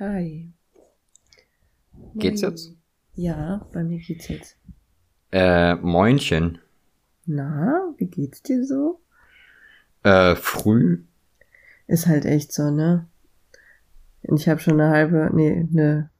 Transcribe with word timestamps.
Hi. 0.00 0.52
Geht's 2.16 2.42
Moin. 2.42 2.50
jetzt? 2.50 2.72
Ja, 3.14 3.66
bei 3.72 3.84
mir 3.84 3.98
geht's 3.98 4.26
jetzt. 4.26 4.56
Äh, 5.30 5.76
Moinchen. 5.76 6.58
Na, 7.26 7.94
wie 7.96 8.06
geht's 8.06 8.42
dir 8.42 8.64
so? 8.64 9.00
Äh, 10.02 10.34
früh? 10.34 11.04
Ist 11.86 12.08
halt 12.08 12.24
echt 12.24 12.52
so, 12.52 12.70
ne? 12.72 13.06
Ich 14.22 14.48
habe 14.48 14.58
schon 14.58 14.80
eine 14.80 14.90
halbe, 14.90 15.30
nee, 15.32 15.68
eine 15.70 16.10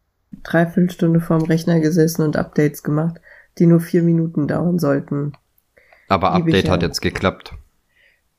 Dreiviertelstunde 0.45 1.21
vorm 1.21 1.43
Rechner 1.43 1.81
gesessen 1.81 2.23
und 2.23 2.37
Updates 2.37 2.83
gemacht, 2.85 3.21
die 3.59 3.67
nur 3.67 3.81
vier 3.81 4.03
Minuten 4.03 4.47
dauern 4.47 4.79
sollten. 4.79 5.33
Aber 6.09 6.35
Lieb 6.37 6.47
Update 6.47 6.67
ja. 6.67 6.73
hat 6.73 6.83
jetzt 6.83 7.01
geklappt. 7.01 7.55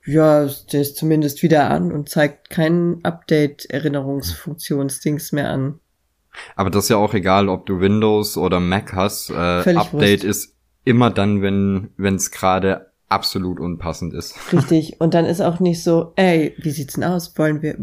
Ja, 0.06 0.48
der 0.72 0.80
ist 0.80 0.96
zumindest 0.96 1.42
wieder 1.42 1.70
an 1.70 1.92
und 1.92 2.08
zeigt 2.08 2.48
keinen 2.50 3.04
Update-Erinnerungsfunktionsdings 3.04 5.32
mehr 5.32 5.50
an. 5.50 5.80
Aber 6.54 6.70
das 6.70 6.84
ist 6.84 6.90
ja 6.90 6.96
auch 6.96 7.14
egal, 7.14 7.48
ob 7.48 7.66
du 7.66 7.80
Windows 7.80 8.36
oder 8.36 8.60
Mac 8.60 8.92
hast. 8.92 9.30
Äh, 9.30 9.34
Update 9.34 9.92
Wurst. 9.92 10.24
ist 10.24 10.54
immer 10.84 11.10
dann, 11.10 11.42
wenn 11.42 11.90
wenn 11.96 12.14
es 12.14 12.30
gerade 12.30 12.92
absolut 13.08 13.60
unpassend 13.60 14.14
ist. 14.14 14.34
Richtig. 14.52 15.00
Und 15.00 15.14
dann 15.14 15.24
ist 15.24 15.40
auch 15.40 15.60
nicht 15.60 15.82
so, 15.82 16.12
ey, 16.16 16.54
wie 16.58 16.70
sieht's 16.70 16.94
denn 16.94 17.04
aus? 17.04 17.36
Wollen 17.38 17.62
wir, 17.62 17.76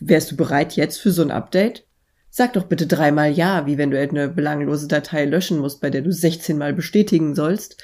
wärst 0.00 0.32
du 0.32 0.36
bereit 0.36 0.76
jetzt 0.76 1.00
für 1.00 1.10
so 1.10 1.22
ein 1.22 1.30
Update? 1.30 1.86
Sag 2.30 2.54
doch 2.54 2.64
bitte 2.64 2.86
dreimal 2.86 3.30
ja, 3.30 3.66
wie 3.66 3.78
wenn 3.78 3.92
du 3.92 4.00
eine 4.00 4.28
belanglose 4.28 4.88
Datei 4.88 5.24
löschen 5.24 5.58
musst, 5.58 5.80
bei 5.80 5.90
der 5.90 6.02
du 6.02 6.12
16 6.12 6.58
Mal 6.58 6.72
bestätigen 6.72 7.34
sollst. 7.34 7.82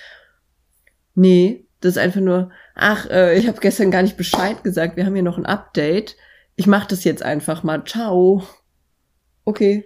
Nee, 1.15 1.67
das 1.81 1.93
ist 1.93 1.99
einfach 1.99 2.21
nur, 2.21 2.51
ach, 2.81 3.07
äh, 3.11 3.39
ich 3.39 3.47
habe 3.47 3.61
gestern 3.61 3.91
gar 3.91 4.03
nicht 4.03 4.17
Bescheid 4.17 4.65
gesagt, 4.65 4.97
wir 4.97 5.07
haben 5.07 5.15
hier 5.15 5.23
noch 5.23 5.39
ein 5.39 5.47
Update. 5.47 6.17
Ich 6.57 6.67
mach 6.67 6.87
das 6.87 7.05
jetzt 7.05 7.23
einfach 7.23 7.63
mal. 7.63 7.85
Ciao. 7.85 8.43
Okay. 9.45 9.85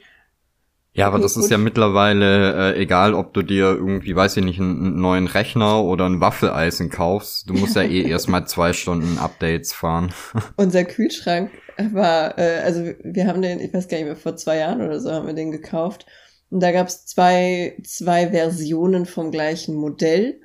Ja, 0.93 1.09
aber 1.09 1.17
Okay, 1.17 1.25
das 1.25 1.37
ist 1.37 1.45
gut. 1.45 1.51
ja 1.51 1.59
mittlerweile 1.59 2.75
äh, 2.75 2.81
egal, 2.81 3.15
ob 3.15 3.35
du 3.35 3.43
dir 3.43 3.67
irgendwie, 3.67 4.15
weiß 4.15 4.37
ich 4.37 4.45
nicht, 4.45 4.61
einen, 4.61 5.01
neuen 5.01 5.27
Rechner 5.27 5.83
oder 5.83 6.07
ein 6.07 6.21
Waffeleisen 6.21 6.89
kaufst. 6.89 7.51
Du 7.51 7.55
musst 7.55 7.75
ja 7.75 7.83
eh 7.83 8.03
erstmal 8.09 8.47
zwei 8.47 8.73
Stunden 8.73 9.19
Updates 9.19 9.73
fahren. 9.73 10.15
Unser 10.57 10.85
Kühlschrank 10.85 11.51
war, 11.93 12.39
äh, 12.39 12.61
also 12.65 12.85
wir 13.03 13.27
haben 13.27 13.43
den, 13.43 13.59
ich 13.59 13.75
weiß 13.75 13.89
gar 13.89 13.99
nicht 13.99 14.07
mehr, 14.07 14.17
vor 14.17 14.37
zwei 14.37 14.59
Jahren 14.59 14.81
oder 14.83 15.01
so 15.01 15.11
haben 15.11 15.27
wir 15.27 15.35
den 15.35 15.51
gekauft. 15.51 16.07
Und 16.51 16.61
da 16.61 16.71
gab 16.71 16.87
es 16.87 17.07
zwei, 17.07 17.77
zwei 17.85 18.31
Versionen 18.31 19.07
vom 19.07 19.33
gleichen 19.33 19.75
Modell. 19.75 20.41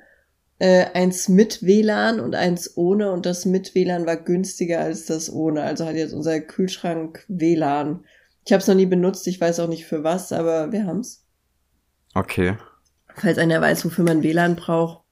Äh, 0.60 0.92
eins 0.92 1.30
mit 1.30 1.62
WLAN 1.62 2.20
und 2.20 2.34
eins 2.34 2.76
ohne. 2.76 3.12
Und 3.12 3.24
das 3.24 3.46
mit 3.46 3.74
WLAN 3.74 4.04
war 4.06 4.16
günstiger 4.16 4.80
als 4.80 5.06
das 5.06 5.32
ohne. 5.32 5.62
Also 5.62 5.86
hat 5.86 5.96
jetzt 5.96 6.12
unser 6.12 6.38
Kühlschrank 6.38 7.24
WLAN. 7.28 8.04
Ich 8.44 8.52
habe 8.52 8.60
es 8.60 8.68
noch 8.68 8.74
nie 8.74 8.86
benutzt, 8.86 9.26
ich 9.26 9.40
weiß 9.40 9.58
auch 9.60 9.68
nicht 9.68 9.86
für 9.86 10.04
was, 10.04 10.32
aber 10.32 10.70
wir 10.70 10.86
haben's. 10.86 11.26
Okay. 12.14 12.58
Falls 13.14 13.38
einer 13.38 13.60
weiß, 13.60 13.86
wofür 13.86 14.04
man 14.04 14.22
WLAN 14.22 14.56
braucht. 14.56 15.02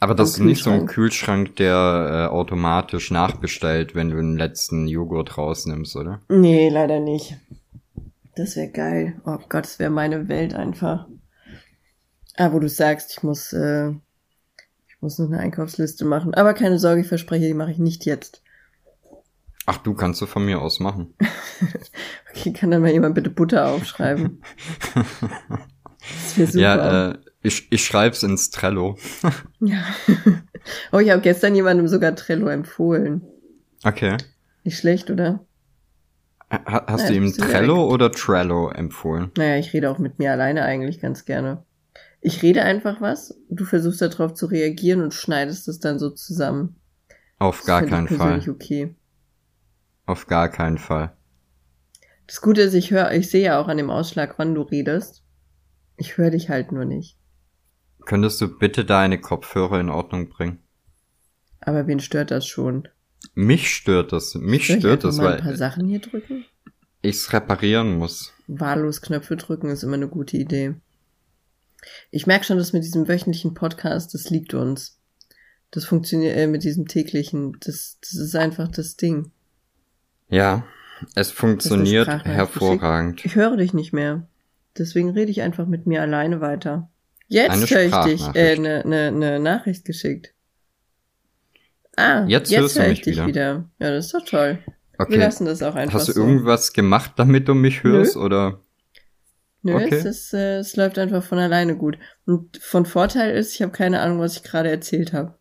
Aber 0.00 0.14
das 0.14 0.30
ist 0.30 0.38
nicht 0.38 0.64
so 0.64 0.70
ein 0.70 0.86
Kühlschrank. 0.86 1.56
Der 1.56 2.28
äh, 2.30 2.32
automatisch 2.32 3.10
nachbestellt, 3.10 3.94
wenn 3.94 4.10
du 4.10 4.16
den 4.16 4.36
letzten 4.36 4.88
Joghurt 4.88 5.36
rausnimmst, 5.36 5.94
oder? 5.96 6.20
Nee, 6.28 6.70
leider 6.70 7.00
nicht. 7.00 7.36
Das 8.34 8.56
wäre 8.56 8.68
geil. 8.68 9.20
Oh 9.26 9.38
Gott, 9.48 9.64
das 9.64 9.78
wäre 9.78 9.90
meine 9.90 10.28
Welt 10.28 10.54
einfach. 10.54 11.06
Ah, 12.36 12.52
wo 12.52 12.58
du 12.58 12.68
sagst, 12.68 13.12
ich 13.12 13.22
muss, 13.22 13.52
äh, 13.52 13.92
muss 15.04 15.18
noch 15.18 15.28
eine 15.28 15.38
Einkaufsliste 15.38 16.04
machen. 16.04 16.34
Aber 16.34 16.54
keine 16.54 16.78
Sorge, 16.78 17.02
ich 17.02 17.06
verspreche, 17.06 17.46
die 17.46 17.54
mache 17.54 17.70
ich 17.70 17.78
nicht 17.78 18.06
jetzt. 18.06 18.42
Ach, 19.66 19.76
du 19.78 19.94
kannst 19.94 20.20
du 20.20 20.26
von 20.26 20.44
mir 20.44 20.60
aus 20.60 20.80
machen. 20.80 21.14
Okay, 22.36 22.52
kann 22.52 22.72
dann 22.72 22.82
mal 22.82 22.90
jemand 22.90 23.14
bitte 23.14 23.30
Butter 23.30 23.68
aufschreiben? 23.68 24.42
Das 24.82 26.36
wäre 26.36 26.50
super. 26.50 26.60
Ja, 26.60 27.10
äh, 27.12 27.18
ich, 27.42 27.70
ich 27.70 27.84
schreib's 27.84 28.24
ins 28.24 28.50
Trello. 28.50 28.98
ja. 29.60 29.84
oh, 30.90 30.98
ich 30.98 31.10
habe 31.12 31.22
gestern 31.22 31.54
jemandem 31.54 31.86
sogar 31.86 32.16
Trello 32.16 32.48
empfohlen. 32.48 33.22
Okay. 33.84 34.16
Nicht 34.64 34.78
schlecht, 34.78 35.12
oder? 35.12 35.46
Ha 36.50 36.84
hast 36.88 37.04
Ja, 37.04 37.10
du 37.10 37.14
ihm 37.14 37.32
Trello 37.32 37.88
oder 37.88 38.10
Trello 38.10 38.68
empfohlen? 38.68 39.30
Naja, 39.38 39.58
ich 39.58 39.72
rede 39.72 39.88
auch 39.88 39.98
mit 39.98 40.18
mir 40.18 40.32
alleine 40.32 40.64
eigentlich 40.64 41.00
ganz 41.00 41.24
gerne. 41.24 41.64
Ich 42.26 42.42
rede 42.42 42.62
einfach 42.62 43.02
was, 43.02 43.38
du 43.50 43.66
versuchst 43.66 44.00
darauf 44.00 44.32
zu 44.32 44.46
reagieren 44.46 45.02
und 45.02 45.12
schneidest 45.12 45.68
es 45.68 45.78
dann 45.78 45.98
so 45.98 46.08
zusammen. 46.08 46.80
Auf 47.38 47.58
Das 47.58 47.66
gar 47.66 47.82
ich 47.82 47.90
keinen 47.90 48.08
Fall. 48.08 48.42
okay. 48.48 48.96
Auf 50.06 50.26
gar 50.26 50.48
keinen 50.48 50.78
Fall. 50.78 51.14
Das 52.26 52.40
Gute 52.40 52.62
ist, 52.62 52.72
ich 52.72 52.90
höre, 52.90 53.12
ich 53.12 53.28
sehe 53.30 53.44
ja 53.44 53.60
auch 53.60 53.68
an 53.68 53.76
dem 53.76 53.90
Ausschlag, 53.90 54.38
wann 54.38 54.54
du 54.54 54.62
redest. 54.62 55.22
Ich 55.98 56.16
höre 56.16 56.30
dich 56.30 56.48
halt 56.48 56.72
nur 56.72 56.86
nicht. 56.86 57.18
Könntest 58.06 58.40
du 58.40 58.48
bitte 58.58 58.86
deine 58.86 59.20
Kopfhörer 59.20 59.78
in 59.78 59.90
Ordnung 59.90 60.30
bringen? 60.30 60.62
Aber 61.60 61.86
wen 61.86 62.00
stört 62.00 62.30
das 62.30 62.46
schon? 62.46 62.88
Mich 63.34 63.70
stört 63.74 64.12
das. 64.12 64.34
Mich 64.34 64.66
Soll 64.66 64.78
ich 64.78 64.82
stört 64.82 65.04
einfach 65.04 65.08
das, 65.08 65.18
mal 65.18 65.28
ein 65.28 65.36
paar 65.36 65.52
weil 65.52 65.56
Sachen 65.56 65.86
hier 65.86 66.00
drücken? 66.00 66.46
ich's 67.02 67.32
reparieren 67.32 67.98
muss. 67.98 68.32
Wahllos 68.46 69.02
Knöpfe 69.02 69.36
drücken 69.36 69.68
ist 69.68 69.82
immer 69.82 69.94
eine 69.96 70.08
gute 70.08 70.38
Idee. 70.38 70.76
Ich 72.10 72.26
merke 72.26 72.44
schon, 72.44 72.58
dass 72.58 72.72
mit 72.72 72.84
diesem 72.84 73.08
wöchentlichen 73.08 73.54
Podcast, 73.54 74.14
das 74.14 74.30
liegt 74.30 74.54
uns. 74.54 74.98
Das 75.70 75.84
funktioniert 75.84 76.36
äh, 76.36 76.46
mit 76.46 76.62
diesem 76.64 76.86
täglichen. 76.86 77.56
Das, 77.60 77.98
das 78.00 78.14
ist 78.14 78.36
einfach 78.36 78.68
das 78.68 78.96
Ding. 78.96 79.32
Ja, 80.28 80.64
es 81.14 81.30
funktioniert 81.30 82.08
hervorragend. 82.24 83.24
Ich 83.24 83.34
höre 83.34 83.56
dich 83.56 83.74
nicht 83.74 83.92
mehr. 83.92 84.26
Deswegen 84.78 85.10
rede 85.10 85.30
ich 85.30 85.42
einfach 85.42 85.66
mit 85.66 85.86
mir 85.86 86.02
alleine 86.02 86.40
weiter. 86.40 86.90
Jetzt 87.28 87.50
Eine 87.50 87.66
höre 87.66 87.82
ich 88.08 88.12
dich, 88.12 88.26
äh, 88.36 88.54
Sprachnachricht. 88.56 88.60
ne, 88.60 88.82
ne, 88.84 89.12
ne 89.12 89.40
Nachricht 89.40 89.84
geschickt. 89.84 90.32
Ah, 91.96 92.24
Jetzt 92.26 92.50
jetzt, 92.50 92.60
hörst 92.60 92.76
du 92.76 92.80
höre 92.80 92.88
mich 92.88 92.98
ich 93.00 93.04
dich 93.04 93.14
wieder. 93.16 93.26
wieder. 93.26 93.70
Ja, 93.78 93.90
das 93.90 94.06
ist 94.06 94.14
doch 94.14 94.24
toll. 94.24 94.58
Wir 94.66 95.06
Okay. 95.06 95.16
lassen 95.16 95.44
das 95.44 95.62
auch 95.62 95.74
einfach 95.74 95.94
Hast 95.98 96.08
du 96.08 96.12
so. 96.12 96.20
irgendwas 96.20 96.72
gemacht, 96.72 97.12
damit 97.16 97.48
du 97.48 97.54
mich 97.54 97.82
hörst, 97.82 98.16
oder? 98.16 98.60
Nö, 99.64 99.76
okay. 99.76 99.94
es, 99.94 100.04
ist, 100.04 100.34
äh, 100.34 100.58
es 100.58 100.76
läuft 100.76 100.98
einfach 100.98 101.24
von 101.24 101.38
alleine 101.38 101.74
gut. 101.74 101.98
Und 102.26 102.58
von 102.58 102.84
Vorteil 102.84 103.34
ist, 103.34 103.54
ich 103.54 103.62
habe 103.62 103.72
keine 103.72 104.00
Ahnung, 104.00 104.20
was 104.20 104.36
ich 104.36 104.42
gerade 104.42 104.70
erzählt 104.70 105.14
habe. 105.14 105.38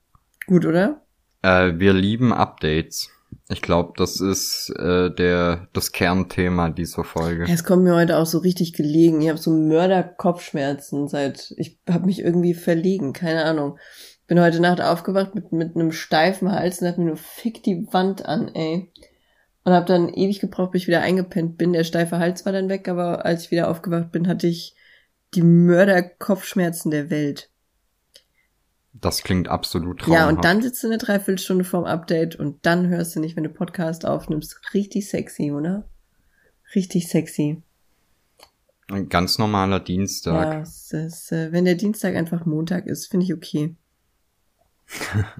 Gut, 0.48 0.66
oder? 0.66 1.02
Äh, 1.42 1.74
wir 1.78 1.92
lieben 1.92 2.32
Updates. 2.32 3.10
Ich 3.50 3.62
glaube, 3.62 3.94
das 3.98 4.22
ist 4.22 4.74
äh, 4.80 5.14
der 5.14 5.68
das 5.74 5.92
Kernthema 5.92 6.70
dieser 6.70 7.04
Folge. 7.04 7.46
Es 7.50 7.66
kommt 7.66 7.84
mir 7.84 7.96
heute 7.96 8.18
auch 8.18 8.26
so 8.26 8.38
richtig 8.38 8.72
gelegen. 8.72 9.22
Ich 9.22 9.28
habe 9.28 9.40
so 9.40 9.52
Mörder-Kopfschmerzen 9.52 11.10
seit. 11.10 11.54
Ich 11.58 11.80
habe 11.90 12.06
mich 12.06 12.20
irgendwie 12.20 12.54
verlegen, 12.54 13.12
keine 13.12 13.44
Ahnung. 13.44 13.78
Bin 14.28 14.40
heute 14.40 14.62
Nacht 14.62 14.80
aufgewacht 14.80 15.36
mit, 15.36 15.52
mit 15.52 15.76
einem 15.76 15.92
steifen 15.92 16.50
Hals 16.50 16.82
und 16.82 16.88
hab 16.88 16.98
mir 16.98 17.06
nur 17.06 17.18
fick 17.18 17.62
die 17.64 17.88
Wand 17.92 18.26
an, 18.26 18.48
ey. 18.56 18.90
Und 19.66 19.72
hab 19.72 19.86
dann 19.86 20.10
ewig 20.10 20.40
gebraucht, 20.40 20.72
bis 20.72 20.84
ich 20.84 20.88
wieder 20.88 21.02
eingepennt 21.02 21.58
bin. 21.58 21.74
Der 21.74 21.86
steife 21.86 22.20
Hals 22.20 22.46
war 22.46 22.52
dann 22.52 22.68
weg, 22.68 22.88
aber 22.90 23.26
als 23.26 23.46
ich 23.46 23.52
wieder 23.52 23.70
aufgewacht 23.70 24.12
bin, 24.12 24.28
hatte 24.28 24.48
ich 24.48 24.76
die 25.36 25.42
Mörder-Kopfschmerzen 25.42 26.92
der 26.92 27.10
Welt. 27.10 27.50
Das 28.94 29.24
klingt 29.24 29.48
absolut 29.48 30.02
traumhaft. 30.02 30.22
Ja, 30.22 30.30
und 30.30 30.44
dann 30.46 30.62
sitzt 30.62 30.84
du 30.84 30.88
eine 30.88 30.98
Dreiviertelstunde 30.98 31.64
vorm 31.64 31.86
Update 31.86 32.36
und 32.36 32.66
dann 32.66 32.88
hörst 32.90 33.16
du 33.16 33.20
nicht, 33.20 33.36
wenn 33.36 33.44
du 33.44 33.50
Podcast 33.50 34.06
aufnimmst. 34.06 34.60
Richtig 34.74 35.10
sexy, 35.10 35.52
oder? 35.52 35.90
Richtig 36.76 37.08
sexy. 37.08 37.62
Ein 38.90 39.10
ganz 39.10 39.38
normaler 39.40 39.80
Dienstag. 39.80 40.68
Ja, 40.92 41.06
ist, 41.06 41.32
äh, 41.32 41.52
wenn 41.52 41.66
der 41.66 41.76
Dienstag 41.76 42.16
einfach 42.16 42.46
Montag 42.46 42.86
ist, 42.86 43.08
finde 43.08 43.26
ich 43.26 43.34
okay. 43.34 43.76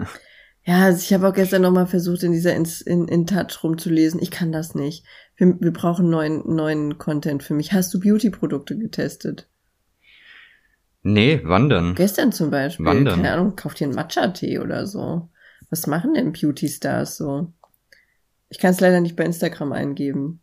ja, 0.66 0.84
also 0.84 0.98
ich 0.98 1.12
habe 1.12 1.28
auch 1.28 1.34
gestern 1.34 1.62
nochmal 1.62 1.86
versucht, 1.86 2.22
in 2.22 2.32
dieser 2.32 2.54
in, 2.54 2.66
in, 2.86 3.08
in 3.08 3.26
Touch 3.26 3.62
rumzulesen. 3.62 4.20
Ich 4.22 4.30
kann 4.30 4.50
das 4.50 4.74
nicht. 4.74 5.04
Wir, 5.36 5.60
wir 5.60 5.72
brauchen 5.72 6.08
neuen, 6.08 6.42
neuen 6.54 6.96
Content 6.96 7.42
für 7.42 7.54
mich. 7.54 7.72
Hast 7.72 7.92
du 7.92 8.00
Beauty-Produkte 8.00 8.78
getestet? 8.78 9.48
Nee, 11.02 11.42
wann 11.44 11.68
denn? 11.68 11.94
Gestern 11.94 12.32
zum 12.32 12.50
Beispiel. 12.50 12.86
Wann 12.86 13.04
denn? 13.04 13.16
Keine 13.16 13.32
Ahnung, 13.32 13.56
kauf 13.56 13.74
dir 13.74 13.84
einen 13.84 13.94
Matcha-Tee 13.94 14.58
oder 14.58 14.86
so. 14.86 15.28
Was 15.68 15.86
machen 15.86 16.14
denn 16.14 16.32
Beauty-Stars 16.32 17.18
so? 17.18 17.52
Ich 18.48 18.58
kann 18.58 18.70
es 18.70 18.80
leider 18.80 19.00
nicht 19.00 19.16
bei 19.16 19.24
Instagram 19.24 19.72
eingeben. 19.72 20.40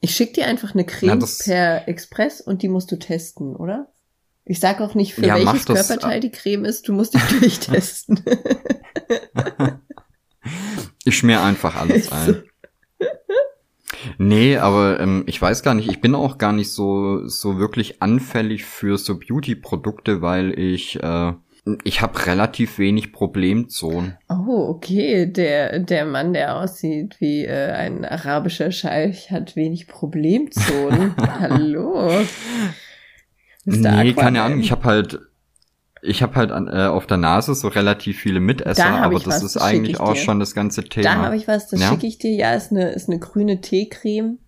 Ich 0.00 0.14
schick 0.14 0.34
dir 0.34 0.46
einfach 0.46 0.74
eine 0.74 0.84
Creme 0.84 1.18
Na, 1.18 1.26
per 1.42 1.88
Express 1.88 2.40
und 2.40 2.62
die 2.62 2.68
musst 2.68 2.92
du 2.92 2.96
testen, 2.96 3.56
oder? 3.56 3.93
Ich 4.46 4.60
sag 4.60 4.80
auch 4.80 4.94
nicht, 4.94 5.14
für 5.14 5.24
Ja, 5.24 5.36
welches 5.36 5.64
Körperteil 5.64 6.20
die 6.20 6.30
Creme 6.30 6.64
ist, 6.66 6.86
du 6.88 6.92
musst 6.92 7.14
dich 7.14 7.22
durchtesten. 7.40 8.22
Ich 11.06 11.18
schmier 11.18 11.42
einfach 11.42 11.76
alles 11.76 12.10
ein. 12.10 12.44
Nee, 14.18 14.56
aber 14.56 15.00
ähm, 15.00 15.24
ich 15.26 15.40
weiß 15.40 15.62
gar 15.62 15.74
nicht, 15.74 15.90
ich 15.90 16.00
bin 16.00 16.14
auch 16.14 16.38
gar 16.38 16.52
nicht 16.52 16.70
so, 16.70 17.26
so 17.28 17.58
wirklich 17.58 18.02
anfällig 18.02 18.64
für 18.64 18.96
so 18.96 19.18
Beauty-Produkte, 19.18 20.22
weil 20.22 20.58
ich 20.58 21.02
äh, 21.02 21.32
Ich 21.84 22.00
habe 22.02 22.26
relativ 22.26 22.78
wenig 22.78 23.12
Problemzonen. 23.12 24.16
Oh, 24.28 24.68
okay. 24.68 25.26
Der, 25.26 25.78
der 25.78 26.06
Mann, 26.06 26.32
der 26.32 26.56
aussieht 26.56 27.16
wie 27.20 27.44
äh, 27.44 27.72
ein 27.72 28.04
arabischer 28.04 28.70
Scheich, 28.70 29.30
hat 29.30 29.56
wenig 29.56 29.86
Problemzonen. 29.86 31.14
Hallo. 31.40 32.10
Nee, 33.64 34.12
keine 34.12 34.42
Ahnung. 34.42 34.60
Ich 34.60 34.70
habe 34.70 34.84
halt, 34.84 35.20
ich 36.02 36.22
habe 36.22 36.34
halt 36.34 36.50
an, 36.50 36.68
äh, 36.68 36.86
auf 36.86 37.06
der 37.06 37.16
Nase 37.16 37.54
so 37.54 37.68
relativ 37.68 38.18
viele 38.18 38.40
Mitesser, 38.40 38.86
aber 38.86 39.14
das 39.14 39.26
was, 39.26 39.42
ist 39.42 39.56
das 39.56 39.62
eigentlich 39.62 40.00
auch 40.00 40.16
schon 40.16 40.38
das 40.38 40.54
ganze 40.54 40.84
Thema. 40.84 41.04
Da 41.04 41.16
habe 41.16 41.36
ich 41.36 41.48
was, 41.48 41.68
das 41.68 41.80
ja? 41.80 41.90
schicke 41.90 42.06
ich 42.06 42.18
dir. 42.18 42.32
Ja, 42.32 42.54
ist 42.54 42.70
eine, 42.70 42.90
ist 42.90 43.08
eine 43.08 43.18
grüne 43.18 43.60
Teecreme. 43.60 44.38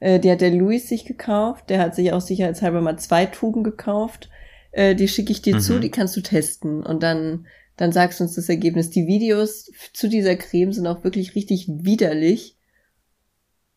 Äh, 0.00 0.18
die 0.20 0.30
hat 0.30 0.40
der 0.40 0.50
Luis 0.50 0.88
sich 0.88 1.04
gekauft. 1.04 1.70
Der 1.70 1.78
hat 1.80 1.94
sich 1.94 2.12
auch 2.12 2.20
sicherheitshalber 2.20 2.80
mal 2.80 2.98
zwei 2.98 3.26
Tuben 3.26 3.62
gekauft. 3.62 4.30
Äh, 4.72 4.94
die 4.94 5.08
schicke 5.08 5.32
ich 5.32 5.42
dir 5.42 5.56
mhm. 5.56 5.60
zu, 5.60 5.78
die 5.78 5.90
kannst 5.90 6.16
du 6.16 6.22
testen. 6.22 6.82
Und 6.82 7.02
dann, 7.02 7.46
dann 7.76 7.92
sagst 7.92 8.18
du 8.18 8.24
uns 8.24 8.34
das 8.34 8.48
Ergebnis. 8.48 8.90
Die 8.90 9.06
Videos 9.06 9.70
zu 9.92 10.08
dieser 10.08 10.36
Creme 10.36 10.72
sind 10.72 10.86
auch 10.86 11.04
wirklich 11.04 11.34
richtig 11.34 11.68
widerlich. 11.68 12.56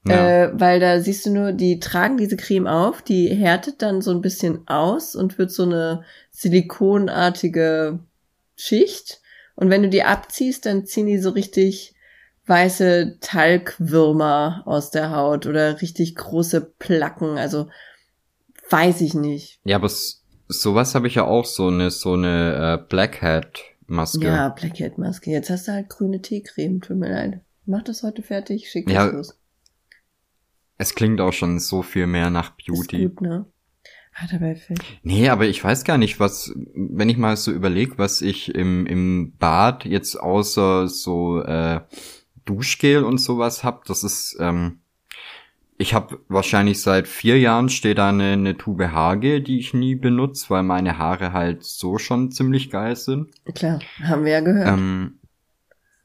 Ja. 0.07 0.45
Äh, 0.45 0.59
weil 0.59 0.79
da 0.79 0.99
siehst 0.99 1.25
du 1.25 1.31
nur, 1.31 1.51
die 1.51 1.79
tragen 1.79 2.17
diese 2.17 2.37
Creme 2.37 2.67
auf, 2.67 3.01
die 3.01 3.29
härtet 3.29 3.81
dann 3.81 4.01
so 4.01 4.11
ein 4.11 4.21
bisschen 4.21 4.67
aus 4.67 5.15
und 5.15 5.37
wird 5.37 5.51
so 5.51 5.63
eine 5.63 6.03
silikonartige 6.31 7.99
Schicht. 8.55 9.21
Und 9.55 9.69
wenn 9.69 9.81
du 9.81 9.89
die 9.89 10.03
abziehst, 10.03 10.65
dann 10.65 10.85
ziehen 10.85 11.07
die 11.07 11.17
so 11.17 11.31
richtig 11.31 11.95
weiße 12.45 13.17
Talgwürmer 13.21 14.61
aus 14.65 14.91
der 14.91 15.11
Haut 15.11 15.47
oder 15.47 15.81
richtig 15.81 16.15
große 16.15 16.61
Placken. 16.61 17.37
Also 17.37 17.69
weiß 18.69 19.01
ich 19.01 19.15
nicht. 19.15 19.59
Ja, 19.63 19.77
aber 19.77 19.89
sowas 20.47 20.93
habe 20.93 21.07
ich 21.07 21.15
ja 21.15 21.25
auch, 21.25 21.45
so 21.45 21.67
eine, 21.67 21.89
so 21.89 22.13
eine 22.13 22.79
äh, 22.79 22.87
Blackhead-Maske. 22.87 24.25
Ja, 24.25 24.49
Blackhead-Maske. 24.49 25.31
Jetzt 25.31 25.49
hast 25.49 25.67
du 25.67 25.71
halt 25.71 25.89
grüne 25.89 26.21
Teecreme, 26.21 26.81
tut 26.81 26.97
mir 26.97 27.11
leid. 27.11 27.39
Mach 27.65 27.81
das 27.83 28.03
heute 28.03 28.21
fertig, 28.21 28.69
schick 28.69 28.85
das 28.85 28.93
ja, 28.93 29.05
los. 29.05 29.35
Es 30.77 30.95
klingt 30.95 31.21
auch 31.21 31.33
schon 31.33 31.59
so 31.59 31.81
viel 31.81 32.07
mehr 32.07 32.29
nach 32.29 32.51
Beauty. 32.51 33.03
Ist 33.03 33.15
gut, 33.15 33.21
ne? 33.21 33.45
Ah, 34.17 34.27
dabei 34.31 34.55
fällt. 34.55 34.81
Nee, 35.03 35.27
aber 35.27 35.45
ich 35.45 35.61
weiß 35.61 35.83
gar 35.83 35.97
nicht, 35.97 36.19
was, 36.21 36.53
wenn 36.73 37.09
ich 37.09 37.17
mal 37.17 37.35
so 37.35 37.51
überlege, 37.51 37.97
was 37.97 38.21
ich 38.21 38.55
im, 38.55 38.85
im 38.85 39.33
Bad 39.37 39.83
jetzt 39.83 40.15
außer 40.15 40.87
so 40.87 41.41
äh, 41.41 41.81
Duschgel 42.45 43.03
und 43.03 43.17
sowas 43.17 43.65
hab, 43.65 43.83
das 43.85 44.05
ist, 44.05 44.37
ähm, 44.39 44.79
ich 45.77 45.93
habe 45.93 46.19
wahrscheinlich 46.29 46.81
seit 46.81 47.09
vier 47.09 47.37
Jahren 47.39 47.67
steht 47.67 47.97
da 47.97 48.07
eine, 48.07 48.31
eine 48.33 48.57
Tube 48.57 48.89
Haargel, 48.89 49.41
die 49.41 49.59
ich 49.59 49.73
nie 49.73 49.95
benutze, 49.95 50.49
weil 50.49 50.63
meine 50.63 50.97
Haare 50.97 51.33
halt 51.33 51.65
so 51.65 51.97
schon 51.97 52.31
ziemlich 52.31 52.69
geil 52.69 52.95
sind. 52.95 53.31
Klar, 53.53 53.81
haben 54.01 54.23
wir 54.23 54.31
ja 54.31 54.39
gehört. 54.39 54.67
Ähm, 54.69 55.19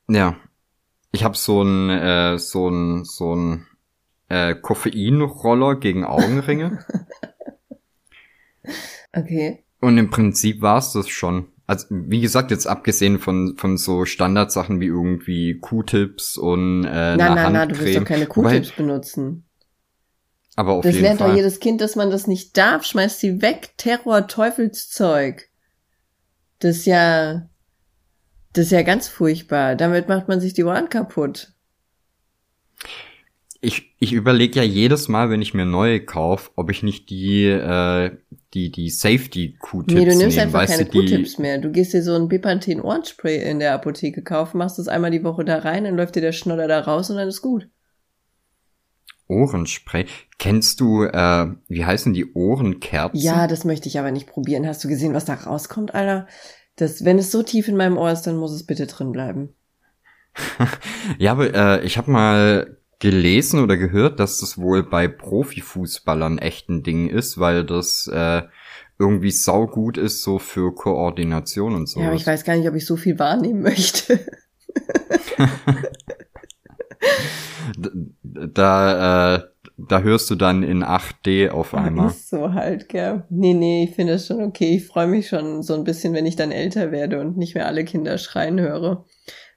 ja, 0.09 0.37
ich 1.13 1.23
habe 1.23 1.37
so 1.37 1.63
ein 1.63 1.91
äh, 1.91 2.39
so 2.39 2.69
ein 2.69 3.05
so 3.05 3.37
ein 3.37 3.67
äh, 4.31 4.55
Koffeinroller 4.55 5.77
gegen 5.77 6.05
Augenringe. 6.05 6.85
okay. 9.13 9.65
Und 9.81 9.99
im 9.99 10.09
Prinzip 10.09 10.63
war's 10.63 10.93
das 10.93 11.09
schon. 11.09 11.49
Also, 11.67 11.87
wie 11.91 12.21
gesagt, 12.21 12.51
jetzt 12.51 12.67
abgesehen 12.67 13.19
von, 13.19 13.57
von 13.57 13.77
so 13.77 14.05
Standardsachen 14.05 14.81
wie 14.81 14.87
irgendwie 14.87 15.59
Q-Tips 15.59 16.37
und 16.37 16.85
äh, 16.85 17.17
Nein, 17.17 17.35
nein, 17.35 17.53
nein, 17.53 17.69
du 17.69 17.79
willst 17.79 17.99
doch 17.99 18.05
keine 18.05 18.27
Q-Tips 18.27 18.73
benutzen. 18.73 19.45
Aber 20.57 20.73
auf 20.73 20.83
das 20.83 20.95
jeden 20.95 21.05
lernt 21.05 21.21
doch 21.21 21.35
jedes 21.35 21.61
Kind, 21.61 21.81
dass 21.81 21.97
man 21.97 22.11
das 22.11 22.27
nicht 22.27 22.57
darf. 22.57 22.85
Schmeißt 22.85 23.21
sie 23.21 23.41
weg. 23.41 23.71
Terror, 23.77 24.27
Teufelszeug. 24.27 25.49
Das 26.59 26.79
ist 26.79 26.87
ja, 26.87 27.49
das 28.53 28.67
ist 28.67 28.73
ja 28.73 28.83
ganz 28.83 29.09
furchtbar. 29.09 29.77
Damit 29.77 30.09
macht 30.09 30.29
man 30.29 30.41
sich 30.41 30.53
die 30.53 30.65
Ohren 30.65 30.89
kaputt 30.89 31.53
ich, 33.63 33.95
ich 33.99 34.13
überlege 34.13 34.61
ja 34.61 34.65
jedes 34.65 35.09
Mal, 35.09 35.29
wenn 35.29 35.43
ich 35.43 35.53
mir 35.53 35.67
neue 35.67 36.01
kaufe, 36.01 36.51
ob 36.57 36.71
ich 36.71 36.83
nicht 36.83 37.11
die, 37.11 37.45
äh, 37.45 38.11
die, 38.55 38.73
die 38.73 38.89
Safety-Q-Tips 38.89 39.95
Nee, 39.95 40.07
du 40.07 40.17
nimmst 40.17 40.37
nehm, 40.37 40.47
einfach 40.47 40.67
keine 40.67 40.87
Q-Tips 40.87 41.39
mehr. 41.39 41.59
Du 41.59 41.71
gehst 41.71 41.93
dir 41.93 42.03
so 42.03 42.15
ein 42.15 42.29
Bepanthen 42.29 42.81
Ohrenspray 42.81 43.51
in 43.51 43.59
der 43.59 43.75
Apotheke 43.75 44.23
kaufen, 44.23 44.59
machst 44.59 44.79
das 44.79 44.89
einmal 44.89 45.11
die 45.11 45.25
Woche 45.25 45.45
da 45.45 45.59
rein, 45.59 45.85
dann 45.85 45.97
läuft 45.97 46.17
dir 46.17 46.23
der 46.23 46.33
Schnoller 46.33 46.69
da 46.69 46.81
raus 46.81 47.11
und 47.11 47.17
dann 47.17 47.29
ist 47.29 47.43
gut. 47.43 47.69
Ohrenspray. 49.29 50.07
Kennst 50.39 50.81
du, 50.81 51.05
äh, 51.05 51.47
wie 51.69 51.85
heißen 51.85 52.15
die 52.15 52.33
Ohrenkerzen? 52.33 53.21
Ja, 53.21 53.47
das 53.47 53.65
möchte 53.65 53.89
ich 53.89 53.99
aber 53.99 54.11
nicht 54.11 54.27
probieren. 54.27 54.67
Hast 54.67 54.83
du 54.83 54.89
gesehen, 54.89 55.15
was 55.15 55.27
da 55.27 55.35
rauskommt, 55.35 55.95
Alter? 55.95 56.27
Das, 56.77 57.05
wenn 57.05 57.19
es 57.19 57.31
so 57.31 57.43
tief 57.43 57.69
in 57.69 57.77
meinem 57.77 57.99
Ohr 57.99 58.11
ist, 58.11 58.23
dann 58.23 58.39
muss 58.39 58.53
es 58.53 58.65
bitte 58.65 58.87
drin 58.87 59.13
bleiben. 59.13 59.51
ja, 61.19 61.33
aber 61.33 61.55
äh, 61.55 61.85
ich 61.85 61.99
habe 61.99 62.11
mal 62.11 62.80
gelesen 63.01 63.63
oder 63.63 63.77
gehört, 63.77 64.21
dass 64.21 64.39
das 64.39 64.57
wohl 64.59 64.85
bei 64.85 65.09
Profifußballern 65.09 66.39
echt 66.39 66.69
ein 66.69 66.85
Ding 66.85 67.09
ist, 67.09 67.39
weil 67.39 67.65
das 67.65 68.07
äh, 68.13 68.43
irgendwie 68.99 69.31
saugut 69.31 69.97
ist 69.97 70.23
so 70.23 70.39
für 70.39 70.75
Koordination 70.75 71.75
und 71.75 71.89
so. 71.89 72.01
Ja, 72.01 72.09
aber 72.09 72.17
ich 72.17 72.27
weiß 72.27 72.45
gar 72.45 72.57
nicht, 72.57 72.69
ob 72.69 72.75
ich 72.75 72.85
so 72.85 72.97
viel 72.97 73.19
wahrnehmen 73.19 73.63
möchte. 73.63 74.21
da, 78.23 79.37
äh, 79.37 79.43
da 79.79 80.01
hörst 80.01 80.29
du 80.29 80.35
dann 80.35 80.63
in 80.63 80.85
8D 80.85 81.49
auf 81.49 81.73
einmal. 81.75 82.11
Ist 82.11 82.29
so 82.29 82.53
halt, 82.53 82.91
gell. 82.91 83.25
Nee, 83.31 83.55
nee, 83.55 83.85
ich 83.85 83.95
finde 83.95 84.13
das 84.15 84.27
schon 84.27 84.43
okay. 84.43 84.77
Ich 84.77 84.87
freue 84.87 85.07
mich 85.07 85.29
schon 85.29 85.63
so 85.63 85.73
ein 85.75 85.85
bisschen, 85.85 86.13
wenn 86.13 86.27
ich 86.27 86.37
dann 86.37 86.53
älter 86.53 86.93
werde 86.93 87.19
und 87.21 87.39
nicht 87.39 87.55
mehr 87.55 87.67
alle 87.67 87.85
Kinder 87.85 88.19
schreien 88.19 88.61
höre. 88.61 89.07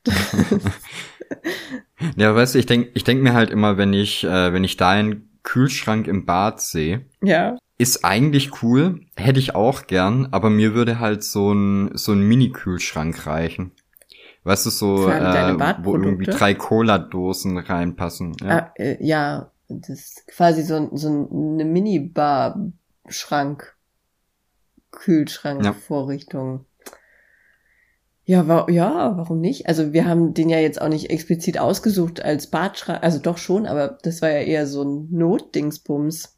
ja, 2.16 2.36
weißt 2.36 2.56
du, 2.56 2.60
ich 2.60 2.66
denk, 2.66 2.90
ich 2.94 3.04
denk 3.04 3.22
mir 3.22 3.34
halt 3.34 3.50
immer, 3.50 3.78
wenn 3.78 3.94
ich, 3.94 4.24
äh, 4.24 4.54
wenn 4.54 4.64
ich 4.64 4.78
deinen 4.78 5.30
Kühlschrank 5.44 6.08
im 6.08 6.26
Bad 6.26 6.62
sehe, 6.62 7.06
ja. 7.22 7.58
ist 7.78 8.06
eigentlich 8.06 8.64
cool, 8.64 9.02
hätte 9.16 9.40
ich 9.40 9.56
auch 9.56 9.88
gern, 9.88 10.30
aber 10.32 10.50
mir 10.50 10.74
würde 10.74 11.00
halt 11.00 11.24
so 11.24 11.54
ein, 11.54 11.92
so 11.96 12.14
ein 12.14 12.22
Mini-Kühlschrank 12.22 13.28
reichen. 13.28 13.72
Weißt 14.46 14.66
du, 14.66 14.70
so, 14.72 15.10
äh, 15.10 15.58
wo 15.84 15.96
irgendwie 15.96 16.26
drei 16.26 16.54
Cola-Dosen 16.54 17.58
reinpassen. 17.58 18.36
Ja, 18.42 18.50
ah, 18.50 18.72
äh, 18.76 18.98
ja 19.00 19.54
das 19.70 19.90
ist 19.90 20.28
quasi 20.28 20.64
so, 20.64 20.90
so 20.94 21.08
eine 21.08 21.66
Mini-Bar-Schrank. 21.66 23.76
Kühlschrank-Vorrichtung. 24.92 26.60
Ja. 26.60 26.66
Ja, 28.26 28.48
wa 28.48 28.68
ja, 28.70 29.18
warum 29.18 29.42
nicht? 29.42 29.68
Also 29.68 29.92
wir 29.92 30.06
haben 30.06 30.34
den 30.34 30.50
ja 30.50 30.58
jetzt 30.58 30.82
auch 30.82 30.88
nicht 30.88 31.10
explizit 31.10 31.60
ausgesucht 31.60 32.22
als 32.22 32.48
Badschrank, 32.48 33.04
also 33.04 33.20
doch 33.20 33.38
schon, 33.38 33.66
aber 33.66 33.98
das 34.02 34.22
war 34.22 34.30
ja 34.30 34.40
eher 34.40 34.66
so 34.66 34.84
ein 34.84 35.08
Notdingsbums. 35.12 36.38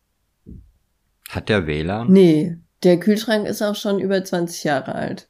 Hat 1.30 1.50
der 1.50 1.68
WLAN? 1.68 2.12
Nee, 2.12 2.58
der 2.84 3.00
Kühlschrank 3.00 3.48
ist 3.48 3.62
auch 3.62 3.76
schon 3.76 4.00
über 4.00 4.24
20 4.24 4.64
Jahre 4.64 4.96
alt. 4.96 5.30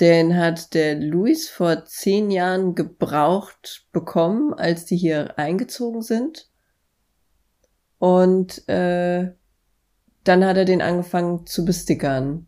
Den 0.00 0.36
hat 0.36 0.74
der 0.74 0.94
Luis 0.94 1.48
vor 1.48 1.84
zehn 1.84 2.30
Jahren 2.30 2.74
gebraucht 2.74 3.86
bekommen, 3.92 4.54
als 4.54 4.84
die 4.84 4.96
hier 4.96 5.38
eingezogen 5.38 6.02
sind. 6.02 6.48
Und 7.98 8.68
äh, 8.68 9.32
dann 10.22 10.44
hat 10.44 10.56
er 10.56 10.64
den 10.64 10.82
angefangen 10.82 11.46
zu 11.46 11.64
bestickern. 11.64 12.46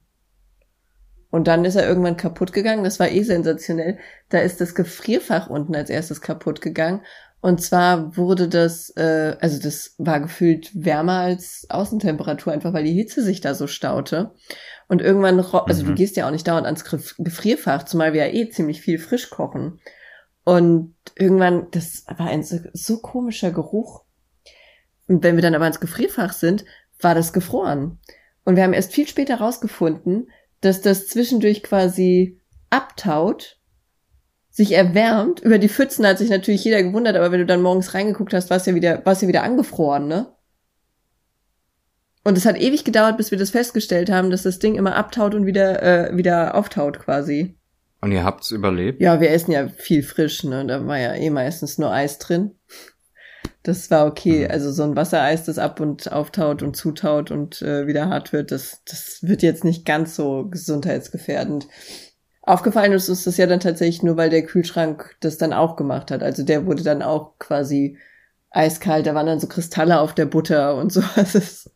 Und 1.31 1.47
dann 1.47 1.65
ist 1.65 1.77
er 1.77 1.87
irgendwann 1.87 2.17
kaputt 2.17 2.53
gegangen. 2.53 2.85
Das 2.85 2.99
war 2.99 3.09
eh 3.09 3.23
sensationell. 3.23 3.99
Da 4.31 4.39
ist 4.39 4.61
das 4.61 4.75
Gefrierfach 4.75 5.49
unten 5.49 5.77
als 5.77 5.89
erstes 5.89 6.21
kaputt 6.21 6.61
gegangen. 6.61 7.03
Und 7.41 7.63
zwar 7.63 8.17
wurde 8.17 8.49
das, 8.49 8.91
äh, 8.97 9.37
also 9.41 9.63
das 9.63 9.95
war 9.97 10.21
gefühlt 10.21 10.71
wärmer 10.75 11.21
als 11.21 11.67
Außentemperatur, 11.71 12.53
einfach 12.53 12.75
weil 12.75 12.85
die 12.85 12.93
Hitze 12.93 13.23
sich 13.23 13.41
da 13.41 13.55
so 13.55 13.67
staute. 13.67 14.33
Und 14.89 15.01
irgendwann, 15.01 15.41
also 15.41 15.85
mhm. 15.85 15.89
du 15.89 15.95
gehst 15.95 16.17
ja 16.17 16.27
auch 16.27 16.33
nicht 16.33 16.47
dauernd 16.47 16.67
ans 16.67 16.85
Gefrierfach, 16.85 17.85
zumal 17.85 18.13
wir 18.13 18.27
ja 18.27 18.35
eh 18.35 18.51
ziemlich 18.51 18.83
viel 18.83 18.99
frisch 18.99 19.31
kochen. 19.31 19.81
Und 20.45 20.95
irgendwann, 21.15 21.69
das 21.71 22.05
war 22.09 22.27
ein 22.27 22.43
so, 22.43 22.59
so 22.73 22.99
komischer 22.99 23.53
Geruch. 23.53 24.05
Und 25.07 25.23
wenn 25.23 25.37
wir 25.37 25.43
dann 25.43 25.55
aber 25.55 25.67
ins 25.67 25.81
Gefrierfach 25.81 26.33
sind, 26.33 26.65
war 27.01 27.15
das 27.15 27.33
gefroren. 27.33 27.99
Und 28.45 28.57
wir 28.57 28.65
haben 28.65 28.73
erst 28.73 28.93
viel 28.93 29.07
später 29.07 29.37
rausgefunden, 29.37 30.29
dass 30.61 30.81
das 30.81 31.07
zwischendurch 31.07 31.63
quasi 31.63 32.41
abtaut, 32.71 33.59
sich 34.51 34.73
erwärmt. 34.73 35.41
Über 35.41 35.59
die 35.59 35.69
Pfützen 35.69 36.07
hat 36.07 36.19
sich 36.19 36.31
natürlich 36.31 36.65
jeder 36.65 36.83
gewundert, 36.83 37.17
aber 37.17 37.33
wenn 37.33 37.41
du 37.41 37.47
dann 37.47 37.63
morgens 37.63 37.95
reingeguckt 37.95 38.35
hast, 38.35 38.51
war 38.51 38.57
es 38.57 38.67
ja 38.67 38.75
wieder, 38.75 39.05
war 39.05 39.13
es 39.13 39.21
ja 39.21 39.29
wieder 39.29 39.43
angefroren, 39.43 40.09
ne? 40.09 40.35
Und 42.23 42.37
es 42.37 42.45
hat 42.45 42.61
ewig 42.61 42.85
gedauert, 42.85 43.17
bis 43.17 43.31
wir 43.31 43.39
das 43.39 43.51
festgestellt 43.51 44.11
haben, 44.11 44.31
dass 44.31 44.43
das 44.43 44.59
Ding 44.59 44.75
immer 44.75 44.95
abtaut 44.95 45.35
und 45.35 45.47
wieder, 45.47 45.83
äh, 45.83 46.17
wieder 46.17 46.55
auftaut 46.55 46.99
quasi. 46.99 47.59
Und 48.03 48.13
ihr 48.13 48.25
habt's 48.25 48.51
überlebt? 48.51 49.01
Ja, 49.01 49.21
wir 49.21 49.31
essen 49.31 49.53
ja 49.53 49.69
viel 49.69 50.03
frisch, 50.03 50.45
ne? 50.45 50.67
Da 50.67 50.87
war 50.87 50.99
ja 50.99 51.15
eh 51.15 51.31
meistens 51.31 51.79
nur 51.79 51.91
Eis 51.91 52.19
drin. 52.19 52.53
Das 53.63 53.91
war 53.91 54.07
okay. 54.07 54.45
Mhm. 54.45 54.51
Also 54.51 54.73
so 54.73 54.83
ein 54.83 54.97
Wassereis, 54.97 55.45
das 55.45 55.59
ab 55.59 55.81
und 55.81 56.11
auftaut 56.13 56.63
und 56.63 56.77
zutaut 56.77 57.31
und 57.31 57.63
äh, 57.63 57.87
wieder 57.87 58.09
hart 58.09 58.33
wird, 58.33 58.51
das, 58.51 58.83
das 58.87 59.19
wird 59.23 59.43
jetzt 59.43 59.65
nicht 59.65 59.85
ganz 59.85 60.17
so 60.17 60.47
gesundheitsgefährdend. 60.49 61.67
Aufgefallen 62.43 62.93
ist 62.93 63.09
uns 63.09 63.25
das 63.25 63.37
ja 63.37 63.47
dann 63.47 63.61
tatsächlich 63.61 64.03
nur, 64.03 64.17
weil 64.17 64.31
der 64.31 64.45
Kühlschrank 64.45 65.17
das 65.21 65.39
dann 65.39 65.53
auch 65.53 65.77
gemacht 65.77 66.11
hat. 66.11 66.23
Also 66.23 66.43
der 66.43 66.67
wurde 66.67 66.83
dann 66.83 67.03
auch 67.03 67.39
quasi 67.39 67.99
eiskalt. 68.51 69.07
Da 69.07 69.15
waren 69.15 69.27
dann 69.27 69.41
so 69.41 69.47
Kristalle 69.47 70.01
auf 70.01 70.15
der 70.15 70.27
Butter 70.27 70.77
und 70.77 70.93
so. 70.93 71.03
Das 71.17 71.35
ist 71.35 71.71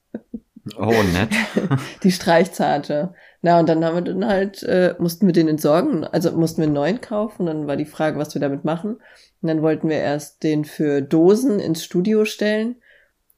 Oh, 0.79 1.03
nett. 1.03 1.31
die 2.03 2.13
Streichzarte. 2.13 3.15
Na, 3.43 3.61
und 3.61 3.69
dann 3.69 3.85
haben 3.85 3.97
wir 3.97 4.03
dann 4.03 4.27
halt, 4.27 4.63
äh, 4.63 4.95
mussten 4.99 5.27
wir 5.27 5.35
den 5.35 5.49
entsorgen, 5.49 6.05
also 6.05 6.33
mussten 6.33 6.63
wir 6.63 6.65
einen 6.65 6.73
neuen 6.75 7.01
kaufen. 7.03 7.47
Dann 7.47 7.67
war 7.67 7.77
die 7.77 7.85
Frage, 7.85 8.19
was 8.19 8.35
wir 8.35 8.41
damit 8.41 8.65
machen. 8.65 8.99
Und 9.45 9.49
dann 9.49 9.61
wollten 9.61 9.91
wir 9.91 9.99
erst 9.99 10.43
den 10.43 10.65
für 10.65 11.03
Dosen 11.03 11.61
ins 11.61 11.85
Studio 11.85 12.25
stellen 12.25 12.77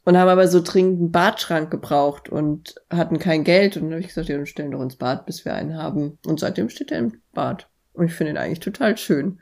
und 0.05 0.17
haben 0.17 0.29
aber 0.29 0.47
so 0.47 0.63
dringend 0.63 1.01
einen 1.01 1.11
Badschrank 1.11 1.69
gebraucht 1.69 2.29
und 2.29 2.77
hatten 2.89 3.19
kein 3.19 3.43
Geld. 3.43 3.77
Und 3.77 3.83
dann 3.83 3.95
habe 3.95 4.03
ich 4.03 4.07
gesagt, 4.07 4.29
ja, 4.29 4.37
dann 4.37 4.47
stellen 4.47 4.71
doch 4.71 4.83
ins 4.83 4.95
Bad, 4.95 5.27
bis 5.27 5.45
wir 5.45 5.55
einen 5.55 5.77
haben. 5.77 6.21
Und 6.25 6.39
seitdem 6.39 6.69
steht 6.69 6.93
er 6.93 7.01
im 7.01 7.23
Bad. 7.33 7.69
Und 7.93 8.07
ich 8.07 8.13
finde 8.13 8.31
ihn 8.31 8.37
eigentlich 8.37 8.61
total 8.61 8.97
schön. 8.97 9.41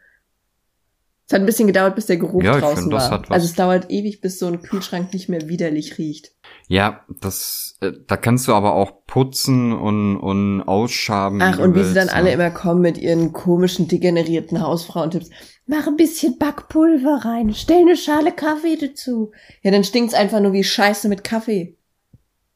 Es 1.26 1.32
hat 1.32 1.40
ein 1.40 1.46
bisschen 1.46 1.66
gedauert, 1.66 1.94
bis 1.94 2.06
der 2.06 2.18
Geruch 2.18 2.42
Ja, 2.42 2.58
draußen 2.58 2.90
find, 2.90 2.92
war. 2.92 3.30
Also 3.30 3.46
es 3.46 3.54
dauert 3.54 3.90
ewig, 3.90 4.20
bis 4.20 4.38
so 4.38 4.46
ein 4.46 4.60
Kühlschrank 4.60 5.14
nicht 5.14 5.30
mehr 5.30 5.48
widerlich 5.48 5.96
riecht. 5.96 6.32
Ja, 6.68 7.04
das, 7.20 7.76
äh, 7.80 7.92
da 8.06 8.18
kannst 8.18 8.46
du 8.46 8.52
aber 8.52 8.74
auch 8.74 9.06
putzen 9.06 9.72
und, 9.72 10.18
und 10.18 10.62
ausschaben. 10.62 11.40
Ach, 11.40 11.58
und 11.58 11.74
wie 11.74 11.78
sie 11.78 11.84
willst, 11.86 11.96
dann 11.96 12.08
alle 12.10 12.26
ne? 12.26 12.32
immer 12.32 12.50
kommen 12.50 12.82
mit 12.82 12.98
ihren 12.98 13.32
komischen, 13.32 13.88
degenerierten 13.88 14.60
Hausfrauentipps. 14.60 15.30
Mach 15.66 15.86
ein 15.86 15.96
bisschen 15.96 16.38
Backpulver 16.38 17.24
rein, 17.24 17.54
stell 17.54 17.80
eine 17.80 17.96
Schale 17.96 18.32
Kaffee 18.32 18.76
dazu. 18.76 19.32
Ja, 19.62 19.70
dann 19.70 19.84
stinkt's 19.84 20.12
einfach 20.12 20.40
nur 20.40 20.52
wie 20.52 20.64
Scheiße 20.64 21.08
mit 21.08 21.24
Kaffee. 21.24 21.78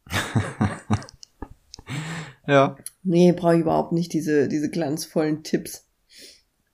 Ja. 2.49 2.79
Nee, 3.03 3.33
brauche 3.33 3.57
ich 3.57 3.61
überhaupt 3.61 3.93
nicht, 3.93 4.13
diese, 4.15 4.49
diese 4.49 4.71
glanzvollen 4.71 5.43
Tipps. 5.43 5.87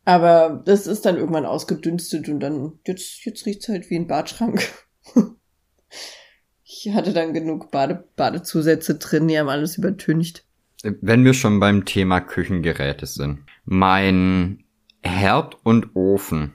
Aber 0.05 0.63
das 0.65 0.87
ist 0.87 1.07
dann 1.07 1.17
irgendwann 1.17 1.47
ausgedünstet 1.47 2.29
und 2.29 2.41
dann, 2.41 2.79
jetzt, 2.87 3.25
jetzt 3.25 3.47
riecht's 3.47 3.69
halt 3.69 3.89
wie 3.91 3.97
ein 3.97 4.07
Badschrank. 4.07 4.63
ich 6.65 6.93
hatte 6.93 7.13
dann 7.13 7.33
genug 7.33 7.71
Bade, 7.71 8.05
Badezusätze 8.17 8.97
drin, 8.97 9.29
die 9.29 9.39
haben 9.39 9.49
alles 9.49 9.79
übertüncht. 9.79 10.45
Wenn 10.83 11.25
wir 11.25 11.33
schon 11.33 11.61
beim 11.61 11.87
Thema 11.87 12.21
Küchengeräte 12.21 13.07
sind. 13.07 13.41
Mein 13.65 14.65
Herd 15.03 15.57
und 15.65 15.97
Ofen, 15.97 16.53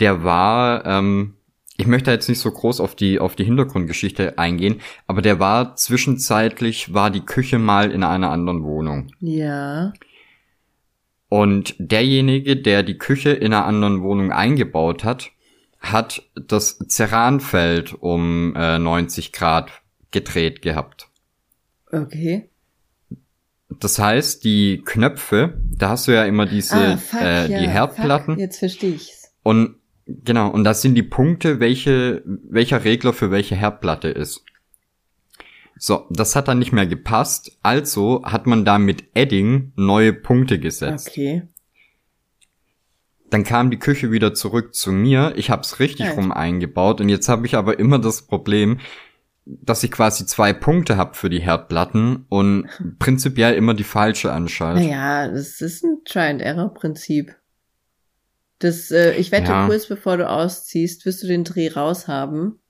der 0.00 0.24
war, 0.24 0.84
ähm, 0.84 1.34
ich 1.78 1.86
möchte 1.86 2.10
jetzt 2.10 2.28
nicht 2.28 2.40
so 2.40 2.50
groß 2.50 2.80
auf 2.80 2.94
die, 2.94 3.18
auf 3.18 3.36
die 3.36 3.44
Hintergrundgeschichte 3.44 4.38
eingehen, 4.38 4.82
aber 5.06 5.22
der 5.22 5.40
war 5.40 5.76
zwischenzeitlich, 5.76 6.92
war 6.92 7.10
die 7.10 7.24
Küche 7.24 7.58
mal 7.58 7.90
in 7.90 8.02
einer 8.02 8.30
anderen 8.30 8.62
Wohnung. 8.64 9.10
Ja. 9.20 9.94
Und 11.28 11.74
derjenige, 11.78 12.56
der 12.56 12.82
die 12.82 12.98
Küche 12.98 13.30
in 13.30 13.52
einer 13.52 13.64
anderen 13.64 14.02
Wohnung 14.02 14.30
eingebaut 14.30 15.04
hat, 15.04 15.30
hat 15.80 16.22
das 16.34 16.78
Ceranfeld 16.88 17.94
um 17.94 18.54
äh, 18.56 18.78
90 18.78 19.32
Grad 19.32 19.70
gedreht 20.10 20.62
gehabt. 20.62 21.08
Okay. 21.90 22.48
Das 23.80 23.98
heißt, 23.98 24.44
die 24.44 24.82
Knöpfe, 24.84 25.58
da 25.76 25.90
hast 25.90 26.06
du 26.06 26.12
ja 26.12 26.24
immer 26.24 26.46
diese, 26.46 26.76
ah, 26.76 26.96
fuck, 26.96 27.20
äh, 27.20 27.50
ja, 27.50 27.58
die 27.58 27.68
Herdplatten. 27.68 28.34
Fuck, 28.34 28.40
jetzt 28.40 28.58
verstehe 28.58 28.94
ich's. 28.94 29.32
Und 29.42 29.76
genau, 30.06 30.48
und 30.50 30.64
das 30.64 30.82
sind 30.82 30.94
die 30.94 31.02
Punkte, 31.02 31.60
welche, 31.60 32.22
welcher 32.24 32.84
Regler 32.84 33.12
für 33.12 33.30
welche 33.30 33.56
Herdplatte 33.56 34.08
ist. 34.08 34.44
So, 35.78 36.06
das 36.10 36.36
hat 36.36 36.48
dann 36.48 36.58
nicht 36.58 36.72
mehr 36.72 36.86
gepasst, 36.86 37.58
also 37.62 38.22
hat 38.24 38.46
man 38.46 38.64
da 38.64 38.78
mit 38.78 39.04
Edding 39.14 39.72
neue 39.76 40.12
Punkte 40.12 40.58
gesetzt. 40.58 41.08
Okay. 41.10 41.42
Dann 43.30 43.42
kam 43.44 43.70
die 43.70 43.78
Küche 43.78 44.12
wieder 44.12 44.34
zurück 44.34 44.74
zu 44.74 44.92
mir. 44.92 45.32
Ich 45.36 45.50
habe 45.50 45.62
es 45.62 45.80
richtig 45.80 46.06
Halt. 46.06 46.16
rum 46.16 46.30
eingebaut 46.30 47.00
und 47.00 47.08
jetzt 47.08 47.28
habe 47.28 47.46
ich 47.46 47.56
aber 47.56 47.78
immer 47.78 47.98
das 47.98 48.22
Problem, 48.22 48.78
dass 49.44 49.82
ich 49.82 49.90
quasi 49.90 50.24
zwei 50.24 50.52
Punkte 50.52 50.96
habe 50.96 51.14
für 51.14 51.28
die 51.28 51.40
Herdplatten 51.40 52.24
und 52.28 52.68
prinzipiell 52.98 53.54
immer 53.54 53.74
die 53.74 53.84
falsche 53.84 54.32
anschalte. 54.32 54.80
Naja, 54.82 55.28
das 55.28 55.60
ist 55.60 55.84
ein 55.84 55.98
Try-and-Error-Prinzip. 56.04 57.34
Das, 58.60 58.90
äh, 58.90 59.14
ich 59.16 59.32
wette, 59.32 59.50
Ja. 59.50 59.66
kurz 59.66 59.86
bevor 59.86 60.16
du 60.16 60.28
ausziehst, 60.30 61.04
wirst 61.04 61.22
du 61.22 61.26
den 61.26 61.44
Dreh 61.44 61.68
raus 61.68 62.08
haben. 62.08 62.60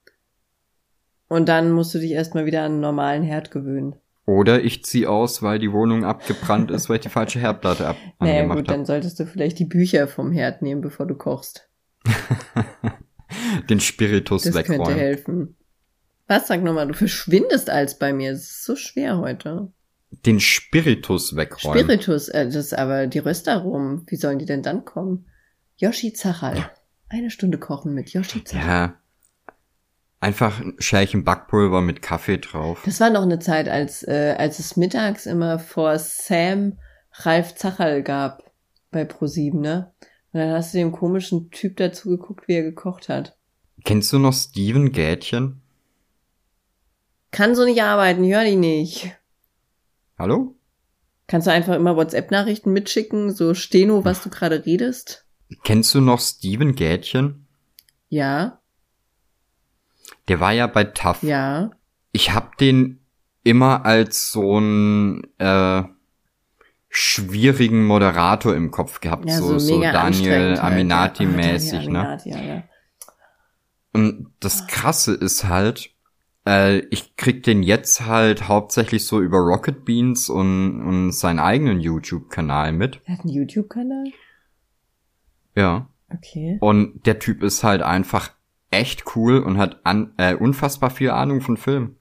Und 1.35 1.49
dann 1.49 1.73
musst 1.73 1.93
du 1.95 1.99
dich 1.99 2.13
erstmal 2.13 2.47
wieder 2.47 2.61
an 2.63 2.73
einen 2.73 2.81
normalen 2.81 3.23
Herd 3.25 3.51
gewöhnen. 3.51 3.97
Oder 4.27 4.63
ich 4.63 4.85
zieh 4.85 5.07
aus, 5.07 5.43
weil 5.43 5.59
die 5.59 5.73
Wohnung 5.73 6.05
abgebrannt 6.05 6.71
ist, 6.71 6.89
weil 6.89 6.97
ich 6.97 7.03
die 7.03 7.09
falsche 7.09 7.41
Herdplatte 7.41 7.89
ab 7.89 7.97
Naja, 8.21 8.35
angemacht 8.41 8.59
gut, 8.59 8.69
habe. 8.69 8.79
dann 8.79 8.87
solltest 8.87 9.19
du 9.19 9.27
vielleicht 9.27 9.59
die 9.59 9.65
Bücher 9.65 10.07
vom 10.07 10.31
Herd 10.33 10.63
nehmen, 10.63 10.81
bevor 10.81 11.07
du 11.07 11.15
kochst. 11.15 11.69
Den 13.69 13.81
Spiritus 13.81 14.45
Das 14.45 14.55
könnte 14.55 14.73
wegräumen. 14.73 14.99
helfen. 14.99 15.57
Was, 16.29 16.47
sag 16.47 16.63
nochmal, 16.63 16.87
du 16.89 16.95
verschwindest 16.95 17.69
als 17.69 17.99
bei 17.99 18.13
mir. 18.13 18.31
Es 18.33 18.43
ist 18.45 18.65
so 18.65 18.77
schwer 18.77 19.19
heute. 19.19 19.73
Den 20.25 20.41
Spiritus 20.41 21.35
wegräumen. 21.37 21.81
Spiritus, 21.81 22.29
äh, 22.29 22.45
das 22.47 22.55
ist 22.57 22.79
aber 22.79 23.07
die 23.09 23.19
Röstaromen. 23.19 24.05
Wie 24.07 24.17
sollen 24.17 24.39
die 24.39 24.47
denn 24.47 24.63
dann 24.63 24.85
kommen? 24.85 25.27
Yoshi 25.77 26.13
Zachal. 26.13 26.71
Eine 27.09 27.31
Stunde 27.31 27.59
kochen 27.59 27.93
mit 27.95 28.11
Yoshi 28.13 28.45
Zachal. 28.45 28.67
ja. 28.69 28.95
Einfach 30.21 30.61
ein 30.61 30.77
Schälchen 30.79 31.25
Backpulver 31.25 31.81
mit 31.81 32.01
Kaffee 32.01 32.39
drauf. 32.39 32.83
Das 32.85 33.01
war 33.01 33.11
noch 33.11 33.23
eine 33.23 33.39
Zeit, 33.39 33.69
als, 33.69 34.03
äh, 34.03 34.35
als 34.39 34.59
es 34.59 34.77
mittags 34.77 35.27
immer 35.27 35.59
vor 35.59 35.99
Sam 35.99 36.79
Ralf 37.13 37.55
Zachal 37.55 38.03
gab 38.03 38.43
bei 38.91 39.05
ProSieben, 39.05 39.61
ne? 39.61 39.93
Und 40.33 40.41
dann 40.41 40.53
hast 40.53 40.75
du 40.75 40.79
dem 40.79 40.93
komischen 40.93 41.51
Typ 41.51 41.77
dazu 41.77 42.09
geguckt, 42.09 42.49
wie 42.49 42.55
er 42.55 42.63
gekocht 42.63 43.09
hat. 43.09 43.37
Kennst 43.85 44.13
du 44.13 44.19
noch 44.19 44.33
Steven 44.33 44.93
Gätchen? 44.93 45.61
Kann 47.31 47.55
so 47.55 47.65
nicht 47.65 47.83
arbeiten, 47.83 48.25
hör 48.25 48.45
die 48.45 48.57
nicht. 48.57 49.17
Hallo? 50.19 50.57
Kannst 51.27 51.47
du 51.47 51.53
einfach 51.53 51.75
immer 51.75 51.97
WhatsApp-Nachrichten 51.97 52.73
mitschicken, 52.73 53.33
so 53.33 53.55
Steno, 53.55 54.05
was 54.05 54.23
du 54.23 54.31
gerade 54.31 54.65
redest? 54.67 55.27
Kennst 55.65 55.95
du 55.95 56.01
noch 56.01 56.21
Steven 56.21 56.75
Gätchen? 56.75 57.47
Ja, 58.09 58.61
Der 60.29 60.41
war 60.41 60.53
ja 60.53 60.67
bei 60.67 60.85
TAF. 60.85 61.23
ja. 61.23 61.71
Ich 62.17 62.33
hab 62.33 62.59
den 62.59 63.01
immer 63.43 63.85
als 63.85 64.31
so 64.31 64.57
einen 64.59 65.23
äh, 65.39 65.83
schwierigen 66.89 67.85
Moderator 67.85 68.55
im 68.55 68.71
Kopf 68.71 69.01
gehabt, 69.01 69.29
Ja, 69.29 69.37
so, 69.39 69.59
so, 69.59 69.59
so 69.59 69.81
Daniel 69.81 69.97
anstrengend 69.97 70.63
halt, 70.63 70.73
Aminati-mäßig, 70.73 71.73
ja. 71.73 71.91
Ne? 71.91 71.99
Aminati, 72.01 72.31
ja, 72.31 72.41
ja. 72.41 72.63
Und 73.93 74.31
das 74.39 74.69
Krasse 74.69 75.13
ist 75.13 75.45
halt, 75.45 75.91
äh, 76.47 76.79
ich 76.91 77.17
krieg 77.17 77.43
den 77.43 77.65
jetzt 77.65 78.07
halt 78.07 78.49
hauptsächlich 78.49 79.07
so 79.07 79.21
über 79.21 79.39
Rocket 79.39 79.85
Beans 79.85 80.29
und, 80.29 80.83
und 80.83 81.13
seinen 81.13 81.41
eigenen 81.41 81.81
YouTube-Kanal 81.81 82.73
mit. 82.73 83.01
Er 83.07 83.15
hat 83.19 83.25
einen 83.25 83.35
YouTube-Kanal? 83.35 84.05
Ja. 85.57 85.89
Okay. 86.13 86.59
Und 86.61 87.07
der 87.07 87.19
Typ 87.19 87.43
ist 87.43 87.65
halt 87.65 87.83
einfach 87.83 88.31
echt 88.75 89.17
cool 89.17 89.39
und 89.39 89.59
hat 89.59 89.81
an, 89.85 90.13
äh, 90.17 90.35
unfassbar 90.35 90.91
viel 90.91 91.11
Ahnung 91.11 91.41
von 91.41 91.57
Film. 91.57 91.97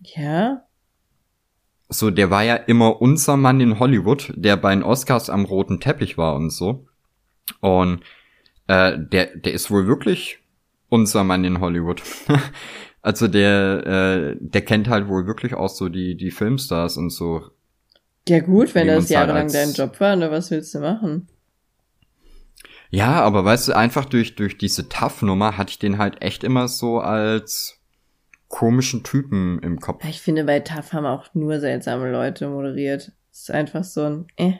Ja? 0.00 0.64
So, 1.88 2.10
der 2.10 2.30
war 2.30 2.42
ja 2.44 2.54
immer 2.54 3.00
unser 3.00 3.36
Mann 3.36 3.60
in 3.60 3.78
Hollywood, 3.78 4.32
der 4.36 4.56
bei 4.56 4.74
den 4.74 4.82
Oscars 4.82 5.30
am 5.30 5.44
roten 5.44 5.80
Teppich 5.80 6.18
war 6.18 6.34
und 6.34 6.50
so. 6.50 6.86
Und 7.60 8.00
äh, 8.66 8.98
der, 8.98 9.36
der 9.36 9.52
ist 9.54 9.70
wohl 9.70 9.86
wirklich 9.86 10.38
unser 10.90 11.24
Mann 11.24 11.44
in 11.44 11.60
Hollywood. 11.60 12.02
also 13.02 13.26
der, 13.26 13.86
äh, 13.86 14.36
der 14.38 14.62
kennt 14.62 14.88
halt 14.88 15.08
wohl 15.08 15.26
wirklich 15.26 15.54
auch 15.54 15.70
so 15.70 15.88
die, 15.88 16.14
die 16.16 16.30
Filmstars 16.30 16.98
und 16.98 17.10
so. 17.10 17.42
Ja 18.28 18.40
gut, 18.40 18.74
wenn 18.74 18.86
das 18.88 19.04
halt 19.04 19.10
jahrelang 19.10 19.44
als- 19.44 19.52
dein 19.54 19.72
Job 19.72 19.98
war, 20.00 20.14
ne, 20.16 20.30
was 20.30 20.50
willst 20.50 20.74
du 20.74 20.80
machen? 20.80 21.28
Ja, 22.90 23.20
aber 23.22 23.44
weißt 23.44 23.68
du, 23.68 23.76
einfach 23.76 24.04
durch, 24.06 24.34
durch 24.34 24.56
diese 24.56 24.88
Tough-Nummer 24.88 25.58
hatte 25.58 25.70
ich 25.70 25.78
den 25.78 25.98
halt 25.98 26.22
echt 26.22 26.42
immer 26.44 26.68
so 26.68 27.00
als 27.00 27.80
komischen 28.48 29.04
Typen 29.04 29.58
im 29.62 29.78
Kopf. 29.78 30.04
Ich 30.04 30.22
finde, 30.22 30.44
bei 30.44 30.60
TAF 30.60 30.94
haben 30.94 31.04
auch 31.04 31.34
nur 31.34 31.60
seltsame 31.60 32.10
Leute 32.10 32.48
moderiert. 32.48 33.12
Es 33.30 33.40
ist 33.40 33.50
einfach 33.50 33.84
so 33.84 34.04
ein, 34.04 34.26
äh. 34.36 34.54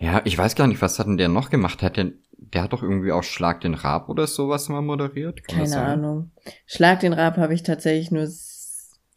Ja, 0.00 0.22
ich 0.24 0.38
weiß 0.38 0.54
gar 0.54 0.68
nicht, 0.68 0.80
was 0.80 0.98
hat 0.98 1.06
denn 1.08 1.16
der 1.16 1.28
noch 1.28 1.50
gemacht? 1.50 1.82
Hat 1.82 1.96
der, 1.96 2.12
der 2.32 2.62
hat 2.62 2.72
doch 2.72 2.82
irgendwie 2.82 3.10
auch 3.10 3.24
Schlag 3.24 3.60
den 3.60 3.74
Rab 3.74 4.08
oder 4.08 4.26
sowas 4.26 4.68
mal 4.68 4.80
moderiert? 4.80 5.46
Kann 5.48 5.64
Keine? 5.64 5.80
Ahnung. 5.80 6.30
Schlag 6.66 7.00
den 7.00 7.12
Rab 7.12 7.36
habe 7.36 7.52
ich 7.52 7.64
tatsächlich 7.64 8.12
nur 8.12 8.28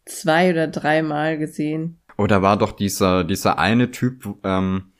zwei 0.04 0.50
oder 0.50 0.66
dreimal 0.66 1.38
gesehen. 1.38 2.00
Oder 2.18 2.42
war 2.42 2.56
doch 2.56 2.72
dieser, 2.72 3.22
dieser 3.22 3.58
eine 3.58 3.92
Typ, 3.92 4.38
ähm, 4.42 4.91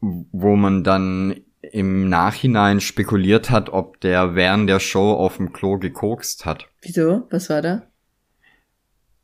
wo 0.00 0.56
man 0.56 0.84
dann 0.84 1.36
im 1.72 2.08
Nachhinein 2.08 2.80
spekuliert 2.80 3.50
hat, 3.50 3.70
ob 3.70 4.00
der 4.00 4.34
während 4.34 4.68
der 4.68 4.80
Show 4.80 5.12
auf 5.12 5.36
dem 5.36 5.52
Klo 5.52 5.78
gekokst 5.78 6.44
hat. 6.44 6.68
Wieso? 6.82 7.26
Was 7.30 7.50
war 7.50 7.62
da? 7.62 7.82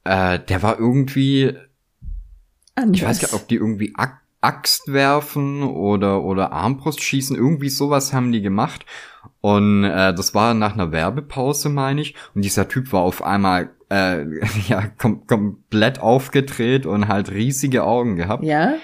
Äh, 0.05 0.41
der 0.41 0.63
war 0.63 0.79
irgendwie, 0.79 1.55
anders. 2.75 3.01
Ich 3.01 3.07
weiß 3.07 3.21
gar 3.21 3.29
nicht, 3.29 3.35
ob 3.35 3.49
die 3.49 3.57
irgendwie 3.57 3.95
Axt 4.41 4.93
werfen 4.93 5.63
oder, 5.63 6.25
oder 6.25 6.53
Armbrust 6.53 7.01
schießen. 7.01 7.37
Irgendwie 7.37 7.69
sowas 7.69 8.13
haben 8.13 8.33
die 8.33 8.43
gemacht. 8.43 8.85
Und 9.41 9.85
äh, 9.85 10.13
das 10.13 10.35
war 10.35 10.55
nach 10.55 10.75
einer 10.75 10.91
Werbepause, 10.91 11.69
meine 11.69 12.01
ich. 12.01 12.17
Und 12.35 12.43
dieser 12.43 12.69
Typ 12.69 12.93
war 12.93 13.03
auf 13.03 13.23
einmal 13.23 13.71
äh, 13.89 14.25
ja 14.69 14.87
kom 14.87 15.27
komplett 15.27 16.01
aufgedreht 16.01 16.87
und 16.87 17.07
halt 17.07 17.31
riesige 17.31 17.85
Augen 17.85 18.17
gehabt. 18.17 18.43
Ja, 18.43 18.75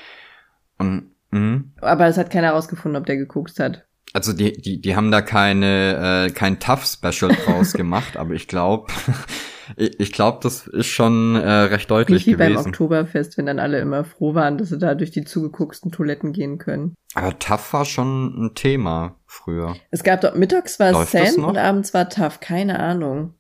Und 0.79 1.11
mh. 1.31 1.65
aber 1.81 2.07
es 2.07 2.19
hat 2.19 2.31
keiner 2.31 2.53
rausgefunden, 2.53 3.01
ob 3.01 3.07
der 3.07 3.17
geguckt 3.17 3.59
hat. 3.59 3.87
also 4.13 4.33
die, 4.33 4.53
die, 4.53 4.81
die 4.81 4.97
haben 4.97 5.11
da 5.11 5.21
keine, 5.23 6.27
äh, 6.29 6.33
kein 6.33 6.61
Tough-Special 6.61 7.35
draus 7.45 7.73
gemacht, 7.73 8.17
aber 8.17 8.35
ich 8.35 8.49
glaube, 8.49 8.93
ich, 9.77 10.01
ich 10.01 10.13
glaube, 10.13 10.39
das 10.43 10.67
ist 10.67 10.87
schon 10.87 11.37
äh, 11.37 11.49
recht 11.49 11.91
deutlich 11.91 12.27
Nicht 12.27 12.35
wie 12.35 12.39
beim 12.39 12.53
gewesen. 12.53 12.69
Oktoberfest, 12.69 13.39
wenn 13.39 13.47
dann 13.47 13.59
alle 13.59 13.81
immer 13.81 14.05
froh 14.05 14.35
waren, 14.35 14.59
dass 14.59 14.71
sie 14.71 14.79
da 14.79 14.95
durch 14.95 15.11
die 15.11 15.25
zugegucksten 15.25 15.93
Toiletten 15.93 16.33
gehen 16.33 16.59
können. 16.59 16.95
Aber 17.15 17.39
Tough 17.39 17.73
war 17.73 17.85
schon 17.85 18.47
ein 18.47 18.55
Thema 18.55 19.17
früher. 19.27 19.77
Es 19.91 20.03
gab 20.03 20.21
doch, 20.21 20.35
mittags 20.35 20.79
war 20.79 20.93
Läuft 20.93 21.13
Sam 21.13 21.45
und 21.45 21.57
abends 21.57 21.95
war 21.95 22.09
TAF, 22.09 22.41
keine 22.41 22.79
Ahnung. 22.81 23.35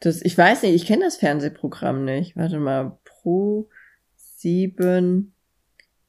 Das, 0.00 0.20
ich 0.20 0.36
weiß 0.36 0.62
nicht, 0.62 0.74
ich 0.74 0.86
kenne 0.86 1.04
das 1.04 1.16
Fernsehprogramm 1.16 2.04
nicht. 2.04 2.36
Warte 2.36 2.58
mal, 2.58 2.98
Pro 3.04 3.68
7 4.16 5.33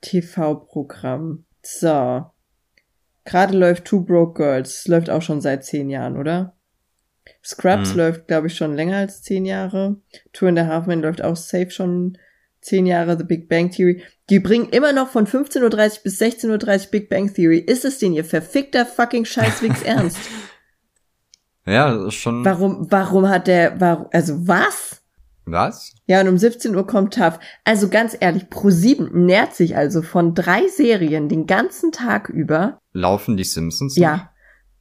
TV-Programm. 0.06 1.46
So. 1.64 2.26
Gerade 3.26 3.58
läuft 3.58 3.86
Two 3.86 4.02
Broke 4.02 4.42
Girls. 4.42 4.88
Läuft 4.88 5.10
auch 5.10 5.22
schon 5.22 5.42
seit 5.42 5.66
zehn 5.66 5.90
Jahren, 5.90 6.18
oder? 6.18 6.56
Scrubs 7.44 7.92
Mhm. 7.92 7.98
läuft, 7.98 8.28
glaube 8.28 8.48
ich, 8.48 8.56
schon 8.56 8.76
länger 8.76 8.98
als 8.98 9.24
zehn 9.24 9.46
Jahre. 9.46 9.98
Two 10.32 10.46
and 10.48 10.60
a 10.60 10.68
Half 10.68 10.86
Men 10.86 11.02
läuft 11.02 11.24
auch 11.24 11.36
safe 11.36 11.72
schon 11.72 12.18
zehn 12.62 12.86
Jahre. 12.86 13.18
The 13.18 13.24
Big 13.24 13.50
Bang 13.50 13.72
Theory. 13.72 14.04
Die 14.30 14.40
bringen 14.40 14.70
immer 14.70 14.94
noch 14.94 15.10
von 15.10 15.26
15.30 15.26 15.64
Uhr 15.64 16.04
bis 16.04 16.22
16.30 16.22 16.86
Uhr 16.86 16.92
Big 16.92 17.10
Bang 17.10 17.34
Theory. 17.34 17.58
Ist 17.60 17.84
es 17.84 17.98
denn 17.98 18.14
ihr 18.14 18.26
verfickter 18.26 18.86
fucking 18.86 19.26
Scheißwegs 19.26 19.82
ernst? 19.86 20.20
Ja, 21.66 21.96
das 21.96 22.08
ist 22.10 22.14
schon. 22.16 22.46
Warum, 22.46 22.86
warum 22.92 23.28
hat 23.28 23.48
der, 23.48 23.80
warum, 23.82 24.06
also 24.12 24.48
was? 24.48 24.95
Was? 25.46 25.94
Ja, 26.08 26.22
und 26.22 26.28
um 26.28 26.38
17 26.38 26.76
Uhr 26.76 26.88
kommt 26.88 27.14
TAF. 27.14 27.40
Also 27.64 27.90
ganz 27.90 28.18
ehrlich, 28.20 28.46
Pro7 28.46 29.12
nährt 29.14 29.54
sich 29.56 29.78
also 29.78 30.02
von 30.02 30.34
drei 30.34 30.68
Serien 30.68 31.30
den 31.30 31.46
ganzen 31.46 31.92
Tag 31.92 32.30
über. 32.30 32.80
Laufen 32.94 33.38
die 33.38 33.44
Simpsons? 33.44 33.96
Ja. 33.96 34.32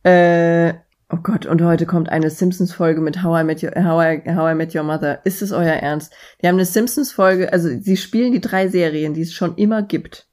Äh, 0.05 0.75
oh 1.11 1.19
Gott, 1.23 1.45
und 1.45 1.63
heute 1.63 1.85
kommt 1.85 2.09
eine 2.09 2.31
Simpsons-Folge 2.31 3.03
mit 3.03 3.23
How 3.23 3.43
I, 3.43 3.45
Met 3.45 3.63
Your, 3.63 3.73
How, 3.77 4.03
I, 4.03 4.35
How 4.35 4.53
I 4.53 4.55
Met 4.55 4.75
Your 4.75 4.85
Mother. 4.85 5.25
Ist 5.27 5.43
es 5.43 5.53
euer 5.53 5.75
Ernst? 5.75 6.15
Die 6.41 6.49
haben 6.49 6.57
eine 6.57 6.65
Simpsons-Folge, 6.65 7.53
also 7.53 7.69
sie 7.69 7.97
spielen 7.99 8.33
die 8.33 8.41
drei 8.41 8.69
Serien, 8.69 9.13
die 9.13 9.23
es 9.23 9.35
schon 9.35 9.57
immer 9.57 9.83
gibt. 9.83 10.29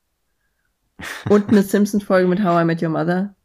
Und 1.29 1.49
eine 1.49 1.63
Simpsons-Folge 1.63 2.27
mit 2.27 2.43
How 2.43 2.61
I 2.61 2.65
Met 2.65 2.81
Your 2.81 2.89
Mother. 2.89 3.35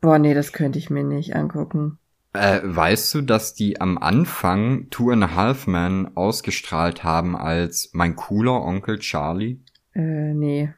Boah, 0.00 0.18
nee, 0.18 0.34
das 0.34 0.52
könnte 0.52 0.78
ich 0.78 0.90
mir 0.90 1.04
nicht 1.04 1.36
angucken. 1.36 1.98
Äh, 2.38 2.60
weißt 2.62 3.14
du, 3.14 3.22
dass 3.22 3.54
die 3.54 3.80
am 3.80 3.98
Anfang 3.98 4.88
Two 4.90 5.10
and 5.10 5.24
a 5.24 5.34
Half 5.34 5.66
Men 5.66 6.16
ausgestrahlt 6.16 7.02
haben 7.02 7.36
als 7.36 7.90
mein 7.92 8.14
cooler 8.14 8.62
Onkel 8.62 8.98
Charlie? 9.00 9.60
Äh, 9.94 10.34
nee. 10.34 10.72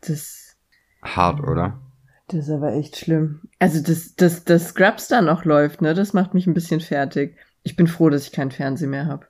Das, 0.00 0.56
Hart, 1.02 1.40
oder? 1.40 1.80
das 2.28 2.48
ist 2.48 2.50
aber 2.50 2.74
echt 2.74 2.96
schlimm. 2.96 3.40
Also, 3.58 3.82
dass 3.82 4.14
das, 4.14 4.44
das 4.44 4.68
Scrubs 4.68 5.08
da 5.08 5.20
noch 5.20 5.44
läuft, 5.44 5.82
ne, 5.82 5.94
das 5.94 6.12
macht 6.12 6.34
mich 6.34 6.46
ein 6.46 6.54
bisschen 6.54 6.80
fertig. 6.80 7.36
Ich 7.62 7.76
bin 7.76 7.86
froh, 7.86 8.08
dass 8.08 8.26
ich 8.26 8.32
keinen 8.32 8.50
Fernseher 8.50 8.88
mehr 8.88 9.06
habe. 9.06 9.26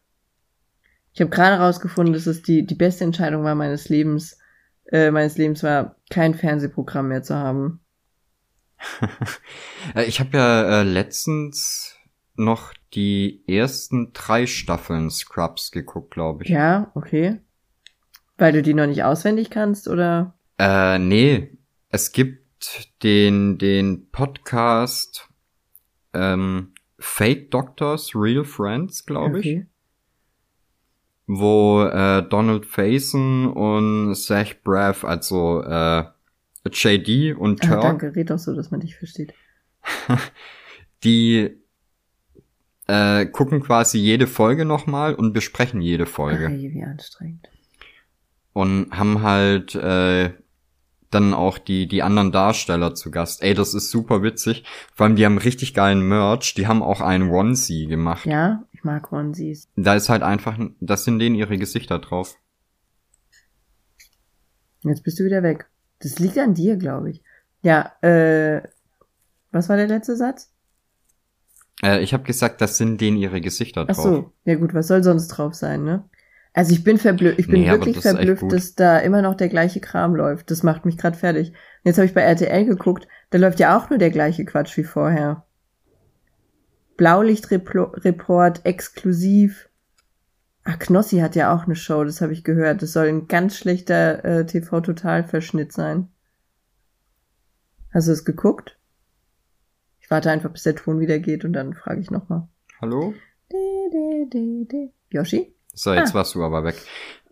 Ich 1.14 1.20
habe 1.20 1.30
gerade 1.30 1.58
rausgefunden, 1.58 2.14
dass 2.14 2.26
es 2.26 2.42
die, 2.42 2.64
die 2.64 2.74
beste 2.74 3.04
Entscheidung 3.04 3.44
war 3.44 3.54
meines 3.54 3.88
Lebens, 3.88 4.38
äh, 4.90 5.10
meines 5.10 5.36
Lebens 5.36 5.62
war, 5.62 5.96
kein 6.10 6.34
Fernsehprogramm 6.34 7.08
mehr 7.08 7.22
zu 7.22 7.34
haben. 7.34 7.80
Äh, 9.96 10.04
ich 10.04 10.20
habe 10.20 10.36
ja 10.36 10.80
äh, 10.80 10.82
letztens 10.84 11.96
noch 12.36 12.72
die 12.94 13.42
ersten 13.48 14.12
drei 14.12 14.46
Staffeln 14.46 15.10
Scrubs 15.10 15.72
geguckt, 15.72 16.12
glaube 16.12 16.44
ich. 16.44 16.50
Ja, 16.50 16.90
okay. 16.94 17.40
Weil 18.38 18.52
du 18.52 18.62
die 18.62 18.74
noch 18.74 18.86
nicht 18.86 19.02
auswendig 19.02 19.50
kannst, 19.50 19.88
oder? 19.88 20.34
Äh, 20.58 20.98
nee, 20.98 21.58
es 21.88 22.12
gibt 22.12 22.86
den, 23.02 23.58
den 23.58 24.08
Podcast 24.10 25.28
ähm, 26.14 26.72
Fake 26.98 27.50
Doctors, 27.50 28.14
Real 28.14 28.44
Friends, 28.44 29.04
glaube 29.04 29.40
ich, 29.40 29.46
okay. 29.46 29.66
wo 31.26 31.82
äh, 31.82 32.22
Donald 32.22 32.66
Faison 32.66 33.52
und 33.52 34.14
Zach 34.14 34.54
Braff, 34.62 35.04
also 35.04 35.62
äh, 35.62 36.04
JD 36.70 37.34
und 37.36 37.62
Ah, 37.64 37.66
Turk, 37.66 37.82
danke, 37.82 38.14
red 38.16 38.30
doch 38.30 38.38
so, 38.38 38.54
dass 38.54 38.70
man 38.70 38.80
dich 38.80 38.96
versteht. 38.96 39.34
die 41.04 41.50
äh, 42.86 43.26
gucken 43.26 43.60
quasi 43.62 43.98
jede 43.98 44.26
Folge 44.26 44.64
nochmal 44.64 45.14
und 45.14 45.32
besprechen 45.32 45.80
jede 45.80 46.04
Ach, 46.04 46.08
Folge. 46.08 46.46
ey, 46.46 46.72
wie 46.72 46.82
anstrengend. 46.84 47.48
und 48.52 48.90
haben 48.92 49.22
halt 49.22 49.74
äh, 49.74 50.32
dann 51.10 51.34
auch 51.34 51.58
die 51.58 51.86
die 51.88 52.02
anderen 52.02 52.32
Darsteller 52.32 52.94
zu 52.94 53.10
Gast. 53.10 53.42
Ey, 53.42 53.54
das 53.54 53.74
ist 53.74 53.90
super 53.90 54.22
witzig. 54.22 54.64
Vor 54.94 55.06
allem 55.06 55.16
die 55.16 55.24
haben 55.26 55.38
richtig 55.38 55.74
geilen 55.74 56.00
Merch. 56.06 56.54
Die 56.54 56.66
haben 56.66 56.82
auch 56.82 57.00
einen 57.00 57.28
Onesie 57.30 57.86
gemacht. 57.86 58.24
Ja, 58.26 58.64
ich 58.72 58.82
mag 58.84 59.12
Onesies. 59.12 59.68
Da 59.76 59.94
ist 59.94 60.08
halt 60.08 60.22
einfach, 60.22 60.58
das 60.80 61.04
sind 61.04 61.18
denen 61.18 61.34
ihre 61.34 61.58
Gesichter 61.58 61.98
drauf. 61.98 62.36
Jetzt 64.84 65.04
bist 65.04 65.18
du 65.20 65.24
wieder 65.24 65.42
weg. 65.42 65.66
Das 66.02 66.18
liegt 66.18 66.38
an 66.38 66.54
dir, 66.54 66.76
glaube 66.76 67.10
ich. 67.10 67.22
Ja, 67.62 67.92
äh, 68.02 68.62
was 69.52 69.68
war 69.68 69.76
der 69.76 69.86
letzte 69.86 70.16
Satz? 70.16 70.50
Äh, 71.82 72.02
ich 72.02 72.12
habe 72.12 72.24
gesagt, 72.24 72.60
das 72.60 72.76
sind 72.76 73.00
denen 73.00 73.16
ihre 73.16 73.40
Gesichter 73.40 73.86
Ach 73.88 73.94
drauf. 73.94 74.04
so, 74.04 74.32
ja 74.44 74.56
gut, 74.56 74.74
was 74.74 74.88
soll 74.88 75.02
sonst 75.02 75.28
drauf 75.28 75.54
sein, 75.54 75.84
ne? 75.84 76.04
Also 76.54 76.72
ich 76.72 76.84
bin 76.84 76.98
verblüfft, 76.98 77.38
ich 77.38 77.46
bin 77.46 77.62
Nee, 77.62 77.70
wirklich 77.70 77.98
das 78.00 78.12
verblüfft, 78.12 78.52
dass 78.52 78.74
da 78.74 78.98
immer 78.98 79.22
noch 79.22 79.34
der 79.36 79.48
gleiche 79.48 79.80
Kram 79.80 80.14
läuft. 80.14 80.50
Das 80.50 80.62
macht 80.62 80.84
mich 80.84 80.98
gerade 80.98 81.16
fertig. 81.16 81.48
Und 81.48 81.56
jetzt 81.84 81.96
habe 81.96 82.06
ich 82.06 82.12
bei 82.14 82.20
RTL 82.20 82.66
geguckt, 82.66 83.08
da 83.30 83.38
läuft 83.38 83.58
ja 83.58 83.76
auch 83.76 83.88
nur 83.88 83.98
der 83.98 84.10
gleiche 84.10 84.44
Quatsch 84.44 84.76
wie 84.76 84.84
vorher. 84.84 85.46
Blaulichtreport 86.98 88.66
exklusiv. 88.66 89.70
Ach, 90.64 90.78
Knossi 90.78 91.18
hat 91.18 91.34
ja 91.34 91.54
auch 91.54 91.64
eine 91.64 91.74
Show, 91.74 92.04
das 92.04 92.20
habe 92.20 92.32
ich 92.32 92.44
gehört. 92.44 92.82
Das 92.82 92.92
soll 92.92 93.08
ein 93.08 93.26
ganz 93.26 93.56
schlechter 93.56 94.24
äh, 94.24 94.46
TV-Total-Verschnitt 94.46 95.72
sein. 95.72 96.08
Hast 97.92 98.08
du 98.08 98.12
es 98.12 98.24
geguckt? 98.24 98.78
Ich 100.00 100.10
warte 100.10 100.30
einfach, 100.30 100.50
bis 100.50 100.62
der 100.62 100.76
Ton 100.76 101.00
wieder 101.00 101.18
geht 101.18 101.44
und 101.44 101.52
dann 101.52 101.74
frage 101.74 102.00
ich 102.00 102.10
nochmal. 102.10 102.48
Hallo? 102.80 103.14
Yoshi? 105.10 105.54
So, 105.74 105.92
jetzt 105.92 106.12
Ah. 106.12 106.14
warst 106.14 106.34
du 106.34 106.44
aber 106.44 106.64
weg. 106.64 106.76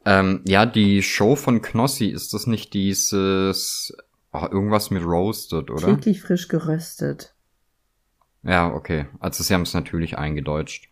Ähm, 0.05 0.43
ja, 0.47 0.67
die 0.67 1.03
Show 1.03 1.37
von 1.37 1.63
Knossi, 1.63 2.07
ist 2.07 2.35
das 2.35 2.47
nicht 2.47 2.75
dieses 2.75 3.95
oh, 4.33 4.47
irgendwas 4.51 4.91
mit 4.91 5.05
Roasted, 5.05 5.71
oder? 5.71 5.87
Täglich 5.95 6.23
frisch 6.23 6.49
geröstet. 6.49 7.35
Ja, 8.43 8.73
okay. 8.73 9.07
Also 9.19 9.43
sie 9.45 9.53
haben 9.53 9.63
es 9.63 9.75
natürlich 9.75 10.17
eingedeutscht. 10.19 10.90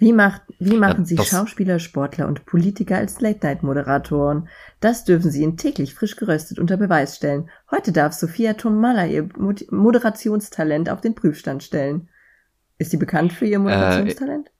Wie, 0.00 0.14
macht, 0.14 0.40
wie 0.58 0.78
machen 0.78 1.00
Ja, 1.00 1.04
Sie 1.04 1.18
Schauspieler, 1.18 1.78
Sportler 1.78 2.26
und 2.26 2.46
Politiker 2.46 2.96
als 2.96 3.20
Late-Night-Moderatoren? 3.20 4.48
Das 4.80 5.04
dürfen 5.04 5.30
Sie 5.30 5.44
in 5.44 5.58
täglich 5.58 5.94
frisch 5.94 6.16
geröstet 6.16 6.58
unter 6.58 6.78
Beweis 6.78 7.16
stellen. 7.16 7.50
Heute 7.70 7.92
darf 7.92 8.14
Sophia 8.14 8.54
Tomalla 8.54 9.04
ihr 9.04 9.28
Mod- 9.36 9.70
Moderationstalent 9.70 10.88
auf 10.88 11.02
den 11.02 11.14
Prüfstand 11.14 11.62
stellen. 11.62 12.08
Ist 12.78 12.92
sie 12.92 12.96
bekannt 12.96 13.34
für 13.34 13.44
ihr 13.44 13.58
Moderationstalent? 13.58 14.50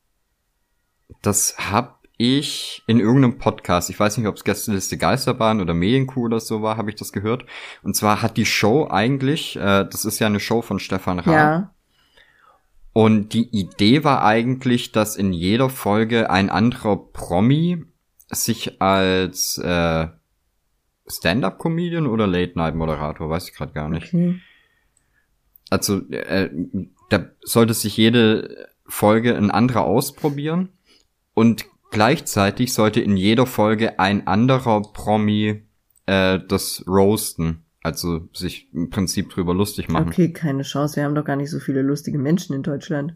Das 1.23 1.57
hab 1.57 2.01
ich 2.19 2.83
in 2.87 3.01
irgendeinem 3.01 3.39
Podcast, 3.39 3.89
ich 3.89 3.99
weiß 3.99 4.19
nicht, 4.19 4.27
ob 4.27 4.37
es 4.37 4.45
Gästeliste 4.45 4.99
Geisterbahn 4.99 5.63
oder 5.63 5.73
Medienkuh 5.73 6.27
oder 6.27 6.39
so 6.39 6.61
war, 6.61 6.77
habe 6.77 6.91
ich 6.91 6.97
das 6.97 7.13
gehört. 7.13 7.47
Und 7.83 7.97
zwar 7.97 8.21
hat 8.21 8.37
die 8.37 8.45
Show 8.45 8.89
eigentlich, 8.91 9.57
äh, 9.57 9.87
das 9.91 10.05
ist 10.05 10.19
ja 10.19 10.27
eine 10.27 10.39
Show 10.39 10.61
von 10.61 10.79
Stefan 10.79 11.19
Raab. 11.19 11.35
ja. 11.35 11.75
Und 13.01 13.33
die 13.33 13.49
Idee 13.49 14.05
war 14.05 14.23
eigentlich, 14.27 14.93
dass 14.93 15.17
in 15.17 15.33
jeder 15.33 15.71
Folge 15.71 16.29
ein 16.29 16.51
anderer 16.51 16.99
Promi 16.99 17.83
sich 18.29 18.83
als 18.83 19.57
äh, 19.57 20.09
Stand-up-Comedian 21.07 22.07
oder 22.07 22.27
Late-Night-Moderator, 22.27 23.31
weiß 23.31 23.49
ich 23.49 23.55
gerade 23.55 23.73
gar 23.73 23.89
nicht. 23.89 24.13
Okay. 24.13 24.39
Also 25.71 26.11
äh, 26.11 26.51
da 27.09 27.25
sollte 27.41 27.73
sich 27.73 27.97
jede 27.97 28.69
Folge 28.85 29.35
ein 29.35 29.51
anderer 29.51 29.85
ausprobieren 29.85 30.69
und 31.33 31.65
gleichzeitig 31.91 32.75
sollte 32.75 33.01
in 33.01 33.17
jeder 33.17 33.47
Folge 33.47 33.99
ein 33.99 34.27
anderer 34.27 34.83
Promi 34.83 35.63
äh, 36.05 36.39
das 36.47 36.85
roasten, 36.87 37.65
also 37.83 38.29
sich 38.33 38.69
im 38.73 38.91
Prinzip 38.91 39.31
drüber 39.31 39.55
lustig 39.55 39.89
machen. 39.89 40.09
Okay, 40.09 40.33
keine 40.33 40.63
Chance. 40.63 40.97
Wir 40.97 41.05
haben 41.05 41.15
doch 41.15 41.25
gar 41.25 41.37
nicht 41.37 41.51
so 41.51 41.61
viele 41.61 41.83
lustige 41.83 42.19
Menschen 42.19 42.55
in 42.55 42.63
Deutschland. 42.63 43.15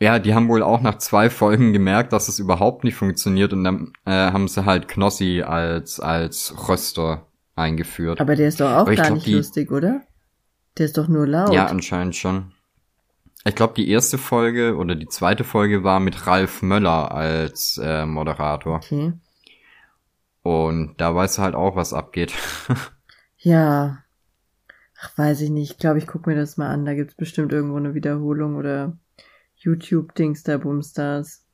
Ja, 0.00 0.18
die 0.18 0.34
haben 0.34 0.48
wohl 0.48 0.62
auch 0.62 0.80
nach 0.80 0.98
zwei 0.98 1.30
Folgen 1.30 1.72
gemerkt, 1.72 2.12
dass 2.12 2.28
es 2.28 2.38
überhaupt 2.38 2.84
nicht 2.84 2.94
funktioniert 2.94 3.52
und 3.52 3.64
dann 3.64 3.92
äh, 4.04 4.10
haben 4.10 4.48
sie 4.48 4.64
halt 4.64 4.88
Knossi 4.88 5.42
als 5.42 6.00
als 6.00 6.68
Röster 6.68 7.26
eingeführt. 7.54 8.20
Aber 8.20 8.36
der 8.36 8.48
ist 8.48 8.60
doch 8.60 8.70
auch 8.70 8.86
gar 8.86 8.94
glaub, 8.94 9.14
nicht 9.14 9.26
die, 9.26 9.34
lustig, 9.34 9.70
oder? 9.70 10.02
Der 10.78 10.86
ist 10.86 10.98
doch 10.98 11.08
nur 11.08 11.26
laut. 11.26 11.52
Ja, 11.52 11.66
anscheinend 11.66 12.16
schon. 12.16 12.52
Ich 13.46 13.54
glaube, 13.54 13.74
die 13.74 13.88
erste 13.88 14.18
Folge 14.18 14.76
oder 14.76 14.94
die 14.94 15.06
zweite 15.06 15.44
Folge 15.44 15.84
war 15.84 16.00
mit 16.00 16.26
Ralf 16.26 16.62
Möller 16.62 17.12
als 17.12 17.78
äh, 17.82 18.06
Moderator. 18.06 18.76
Okay. 18.76 19.12
Und 20.42 20.94
da 20.98 21.14
weißt 21.14 21.38
du 21.38 21.42
halt 21.42 21.54
auch, 21.54 21.76
was 21.76 21.92
abgeht. 21.92 22.32
ja. 23.44 24.02
Ach, 25.00 25.18
weiß 25.18 25.42
ich 25.42 25.50
nicht. 25.50 25.72
Ich 25.72 25.78
glaube, 25.78 25.98
ich 25.98 26.06
gucke 26.06 26.30
mir 26.30 26.36
das 26.36 26.56
mal 26.56 26.70
an. 26.70 26.84
Da 26.84 26.94
gibt's 26.94 27.14
bestimmt 27.14 27.52
irgendwo 27.52 27.76
eine 27.76 27.94
Wiederholung 27.94 28.56
oder 28.56 28.96
YouTube-Dings 29.56 30.42
der 30.42 30.58
Boomstars. 30.58 31.44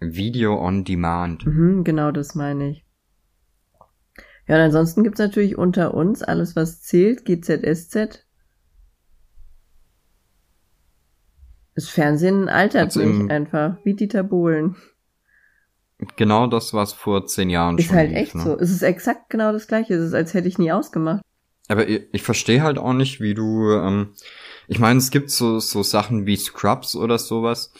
Video 0.00 0.58
on 0.58 0.84
Demand. 0.84 1.46
Mhm, 1.46 1.84
genau 1.84 2.10
das 2.10 2.34
meine 2.34 2.70
ich. 2.70 2.84
Ja, 4.46 4.56
und 4.56 4.62
ansonsten 4.62 5.04
gibt's 5.04 5.20
natürlich 5.20 5.56
unter 5.56 5.94
uns 5.94 6.22
alles, 6.22 6.56
was 6.56 6.82
zählt, 6.82 7.24
GZSZ. 7.24 8.26
Das 11.74 11.88
Fernsehen 11.88 12.48
altert 12.48 12.96
also 12.96 13.00
nicht 13.00 13.30
einfach, 13.30 13.78
wie 13.84 13.94
Dieter 13.94 14.22
Bohlen. 14.22 14.76
Genau 16.16 16.46
das, 16.46 16.74
was 16.74 16.92
vor 16.92 17.26
zehn 17.26 17.50
Jahren 17.50 17.78
ist 17.78 17.86
schon 17.86 17.94
Ist 17.94 17.98
halt 17.98 18.10
lief, 18.10 18.18
echt 18.18 18.34
ne? 18.34 18.42
so. 18.42 18.58
Es 18.58 18.70
ist 18.70 18.82
exakt 18.82 19.30
genau 19.30 19.52
das 19.52 19.66
gleiche. 19.66 19.94
Es 19.94 20.08
ist, 20.08 20.14
als 20.14 20.34
hätte 20.34 20.48
ich 20.48 20.58
nie 20.58 20.72
ausgemacht. 20.72 21.22
Aber 21.68 21.88
ich, 21.88 22.02
ich 22.12 22.22
verstehe 22.22 22.62
halt 22.62 22.78
auch 22.78 22.92
nicht, 22.92 23.20
wie 23.20 23.34
du, 23.34 23.72
ähm, 23.72 24.10
ich 24.68 24.78
meine, 24.78 24.98
es 24.98 25.10
gibt 25.10 25.30
so, 25.30 25.60
so 25.60 25.82
Sachen 25.82 26.26
wie 26.26 26.36
Scrubs 26.36 26.96
oder 26.96 27.18
sowas, 27.18 27.72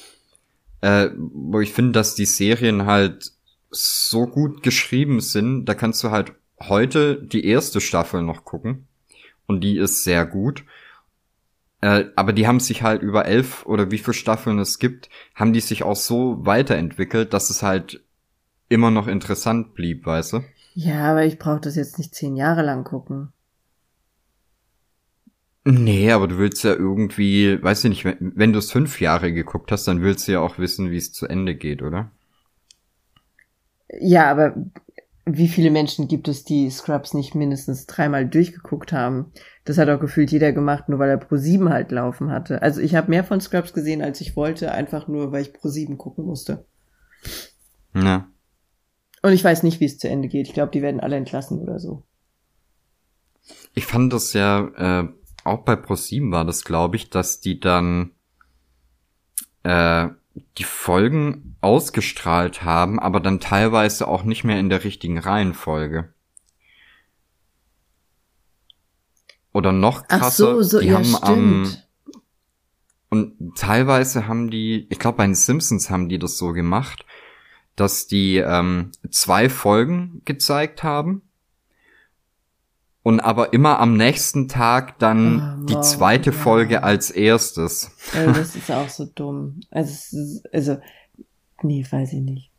äh, 0.81 1.11
wo 1.17 1.61
ich 1.61 1.73
finde, 1.73 1.93
dass 1.93 2.15
die 2.15 2.25
Serien 2.25 2.87
halt 2.87 3.33
so 3.71 4.27
gut 4.27 4.63
geschrieben 4.63 5.21
sind, 5.21 5.65
da 5.67 5.75
kannst 5.75 6.03
du 6.05 6.11
halt 6.11 6.33
heute 6.61 7.21
die 7.21 7.45
erste 7.47 7.81
Staffel 7.81 8.23
noch 8.23 8.45
gucken. 8.45 8.87
Und 9.47 9.63
die 9.63 9.77
ist 9.77 10.05
sehr 10.05 10.25
gut. 10.25 10.65
Äh, 11.85 12.07
aber 12.17 12.33
die 12.33 12.47
haben 12.47 12.61
sich 12.61 12.83
halt 12.83 13.03
über 13.03 13.27
elf 13.27 13.67
oder 13.67 13.91
wie 13.91 13.99
viele 13.99 14.15
Staffeln 14.15 14.59
es 14.59 14.79
gibt, 14.79 15.11
haben 15.35 15.53
die 15.53 15.61
sich 15.61 15.83
auch 15.83 15.97
so 15.97 16.39
weiterentwickelt, 16.47 17.35
dass 17.35 17.51
es 17.51 17.63
halt 17.63 18.03
immer 18.71 18.91
noch 18.91 19.07
interessant 19.07 19.75
blieb, 19.75 20.07
weißt 20.07 20.33
du? 20.33 20.45
Ja, 20.73 21.11
aber 21.11 21.27
ich 21.27 21.39
brauche 21.39 21.61
das 21.61 21.77
jetzt 21.77 21.99
nicht 21.99 22.15
zehn 22.15 22.37
Jahre 22.37 22.63
lang 22.63 22.85
gucken. 22.85 23.35
Nee, 25.67 26.11
aber 26.11 26.27
du 26.27 26.39
willst 26.39 26.65
ja 26.65 26.73
irgendwie, 26.73 27.63
weißt 27.63 27.85
du 27.85 27.89
nicht, 27.91 28.07
wenn, 28.07 28.33
wenn 28.35 28.55
du 28.55 28.61
es 28.61 28.73
fünf 28.73 29.03
Jahre 29.03 29.35
geguckt 29.35 29.71
hast, 29.71 29.87
dann 29.87 30.01
willst 30.01 30.27
du 30.27 30.33
ja 30.33 30.41
auch 30.41 30.57
wissen, 30.59 30.91
wie 30.91 30.97
es 30.97 31.13
zu 31.13 31.27
Ende 31.27 31.55
geht, 31.55 31.83
oder? 31.83 32.11
Ja, 34.01 34.31
aber 34.31 34.55
wie 35.27 35.49
viele 35.49 35.71
Menschen 35.71 36.07
gibt 36.07 36.29
es, 36.29 36.45
die 36.45 36.69
Scrubs 36.71 37.15
nicht 37.15 37.35
mindestens 37.35 37.87
dreimal 37.87 38.27
durchgeguckt 38.27 38.93
haben? 38.93 39.33
Das 39.65 39.79
hat 39.79 39.89
auch 39.89 39.99
gefühlt 39.99 40.31
jeder 40.31 40.53
gemacht, 40.53 40.89
nur 40.89 40.99
weil 40.99 41.09
er 41.09 41.17
Pro 41.17 41.37
7 41.37 41.71
halt 41.71 41.91
laufen 41.91 42.31
hatte. 42.31 42.61
Also 42.61 42.81
ich 42.81 42.95
habe 42.95 43.11
mehr 43.11 43.25
von 43.25 43.41
Scrubs 43.41 43.73
gesehen, 43.73 44.03
als 44.03 44.21
ich 44.21 44.37
wollte, 44.37 44.73
einfach 44.73 45.09
nur, 45.09 45.33
weil 45.33 45.43
ich 45.43 45.55
Pro 45.55 45.69
7 45.69 45.97
gucken 45.97 46.27
musste. 46.27 46.67
Ja. 47.95 48.29
Und 49.23 49.33
ich 49.33 49.43
weiß 49.43 49.63
nicht, 49.63 49.81
wie 49.81 49.87
es 49.87 49.99
zu 49.99 50.09
Ende 50.09 50.29
geht. 50.29 50.47
Ich 50.47 50.53
glaube, 50.53 50.73
die 50.73 50.83
werden 50.83 51.01
alle 51.01 51.17
entlassen 51.17 51.59
oder 51.59 51.79
so. 51.79 52.03
Ich 53.73 53.87
fand 53.87 54.13
das 54.13 54.35
ja, 54.35 54.69
äh, 54.77 55.09
auch 55.45 55.61
bei 55.61 55.77
Pro 55.77 55.95
7 55.95 56.31
war 56.33 56.45
das, 56.45 56.65
glaube 56.65 56.97
ich, 56.97 57.09
dass 57.09 57.41
die 57.41 57.61
dann 57.61 58.11
äh, 59.63 60.09
die 60.59 60.65
Folgen 60.65 61.57
ausgestrahlt 61.61 62.63
haben, 62.63 62.99
aber 62.99 63.21
dann 63.21 63.41
teilweise 63.41 64.09
auch 64.09 64.25
nicht 64.25 64.45
mehr 64.45 64.59
in 64.59 64.69
der 64.69 64.85
richtigen 64.85 65.19
Reihenfolge. 65.19 66.13
Oder 69.53 69.73
noch 69.73 70.09
krasser, 70.09 70.27
Ach 70.27 70.57
so, 70.57 70.63
so, 70.63 70.81
die 70.81 70.89
ja, 70.89 70.95
haben 70.95 71.05
stimmt. 71.05 71.23
am 71.23 71.77
und 73.11 73.57
teilweise 73.57 74.27
haben 74.27 74.51
die, 74.51 74.89
ich 74.91 74.99
glaube 74.99 75.19
bei 75.19 75.25
den 75.25 75.37
Simpsons 75.37 75.89
haben 75.89 76.09
die 76.09 76.19
das 76.19 76.37
so 76.37 76.53
gemacht, 76.53 77.07
dass 77.77 78.09
die 78.09 78.39
ähm, 78.39 78.91
zwei 79.09 79.49
Folgen 79.49 80.23
gezeigt 80.25 80.83
haben 80.83 81.23
und 83.05 83.21
aber 83.21 83.53
immer 83.53 83.79
am 83.81 83.97
nächsten 83.99 84.49
Tag 84.49 84.99
dann 84.99 85.61
oh, 85.63 85.67
die 85.67 85.81
zweite 85.83 86.31
ja. 86.31 86.37
Folge 86.37 86.83
als 86.83 87.11
erstes. 87.11 87.91
Also 88.15 88.33
das 88.33 88.57
ist 88.57 88.71
auch 88.71 88.89
so 88.89 89.05
dumm. 89.05 89.61
Also, 89.71 90.41
also, 90.53 90.79
nee, 91.63 91.87
weiß 91.89 92.15
ich 92.15 92.21
nicht. 92.21 92.51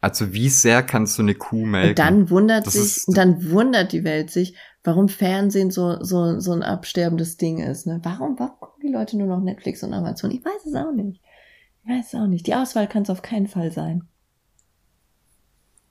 Also 0.00 0.32
wie 0.32 0.48
sehr 0.48 0.82
kannst 0.82 1.18
du 1.18 1.22
eine 1.22 1.34
Kuh 1.34 1.66
melken? 1.66 1.90
Und 1.90 1.98
dann 1.98 2.30
wundert 2.30 2.66
das 2.66 2.72
sich, 2.72 3.04
dann 3.14 3.50
wundert 3.50 3.92
die 3.92 4.04
Welt 4.04 4.30
sich, 4.30 4.56
warum 4.82 5.10
Fernsehen 5.10 5.70
so, 5.70 6.02
so, 6.02 6.40
so 6.40 6.52
ein 6.52 6.62
absterbendes 6.62 7.36
Ding 7.36 7.58
ist. 7.58 7.86
Ne? 7.86 8.00
Warum, 8.02 8.38
warum 8.38 8.58
gucken 8.58 8.80
die 8.82 8.92
Leute 8.92 9.18
nur 9.18 9.26
noch 9.26 9.42
Netflix 9.42 9.82
und 9.82 9.92
Amazon? 9.92 10.30
Ich 10.30 10.42
weiß 10.42 10.64
es 10.64 10.74
auch 10.74 10.92
nicht. 10.92 11.20
Ich 11.84 11.90
weiß 11.90 12.06
es 12.06 12.14
auch 12.14 12.26
nicht. 12.26 12.46
Die 12.46 12.54
Auswahl 12.54 12.88
kann 12.88 13.02
es 13.02 13.10
auf 13.10 13.20
keinen 13.20 13.48
Fall 13.48 13.70
sein. 13.70 14.08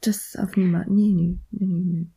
Das 0.01 0.17
ist 0.17 0.39
auf 0.39 0.57
niemand. 0.57 0.89
Nee, 0.89 1.13
nee, 1.13 1.37
nee, 1.51 1.65
nee, 1.67 1.83
nee. 1.85 2.07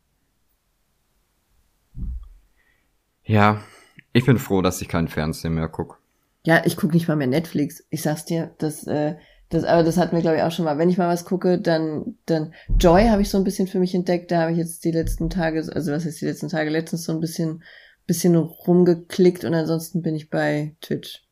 Ja, 3.33 3.63
ich 4.11 4.27
bin 4.27 4.37
froh, 4.37 4.61
dass 4.61 4.79
ich 4.79 4.87
keinen 4.87 5.07
Fernsehen 5.07 5.55
mehr 5.55 5.67
guck. 5.67 5.99
Ja, 6.45 6.61
ich 6.65 6.77
guck 6.77 6.93
nicht 6.93 7.07
mal 7.07 7.15
mehr 7.15 7.25
Netflix. 7.25 7.83
Ich 7.89 8.03
sag's 8.03 8.25
dir, 8.25 8.53
das, 8.59 8.85
äh, 8.85 9.15
das, 9.49 9.63
aber 9.63 9.81
das 9.81 9.97
hatten 9.97 10.15
wir, 10.15 10.21
glaube 10.21 10.37
ich, 10.37 10.43
auch 10.43 10.51
schon 10.51 10.65
mal. 10.65 10.77
Wenn 10.77 10.91
ich 10.91 10.99
mal 10.99 11.09
was 11.09 11.25
gucke, 11.25 11.59
dann, 11.59 12.15
dann 12.27 12.53
Joy 12.79 13.07
habe 13.07 13.23
ich 13.23 13.31
so 13.31 13.39
ein 13.39 13.43
bisschen 13.43 13.65
für 13.65 13.79
mich 13.79 13.95
entdeckt. 13.95 14.29
Da 14.29 14.41
habe 14.41 14.51
ich 14.51 14.59
jetzt 14.59 14.85
die 14.85 14.91
letzten 14.91 15.31
Tage, 15.31 15.67
also 15.73 15.91
was 15.91 16.05
heißt 16.05 16.21
die 16.21 16.27
letzten 16.27 16.47
Tage, 16.47 16.69
letztens 16.69 17.05
so 17.05 17.11
ein 17.11 17.21
bisschen, 17.21 17.63
bisschen 18.05 18.35
rumgeklickt 18.35 19.45
und 19.45 19.55
ansonsten 19.55 20.03
bin 20.03 20.13
ich 20.13 20.29
bei 20.29 20.75
Twitch 20.81 21.23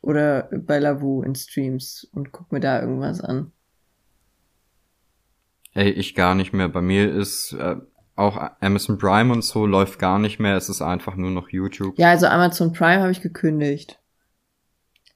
oder 0.00 0.50
bei 0.50 0.80
Lavu 0.80 1.22
in 1.22 1.36
Streams 1.36 2.08
und 2.10 2.32
guck 2.32 2.50
mir 2.50 2.58
da 2.58 2.80
irgendwas 2.80 3.20
an. 3.20 3.52
Ey, 5.72 5.90
ich 5.90 6.16
gar 6.16 6.34
nicht 6.34 6.52
mehr. 6.52 6.68
Bei 6.68 6.82
mir 6.82 7.14
ist 7.14 7.52
äh, 7.52 7.76
auch 8.16 8.38
Amazon 8.60 8.98
Prime 8.98 9.32
und 9.32 9.42
so 9.42 9.66
läuft 9.66 9.98
gar 9.98 10.18
nicht 10.18 10.38
mehr. 10.38 10.56
Es 10.56 10.68
ist 10.68 10.82
einfach 10.82 11.16
nur 11.16 11.30
noch 11.30 11.48
YouTube. 11.48 11.98
Ja, 11.98 12.10
also 12.10 12.26
Amazon 12.26 12.72
Prime 12.72 13.00
habe 13.00 13.10
ich 13.10 13.20
gekündigt. 13.20 13.98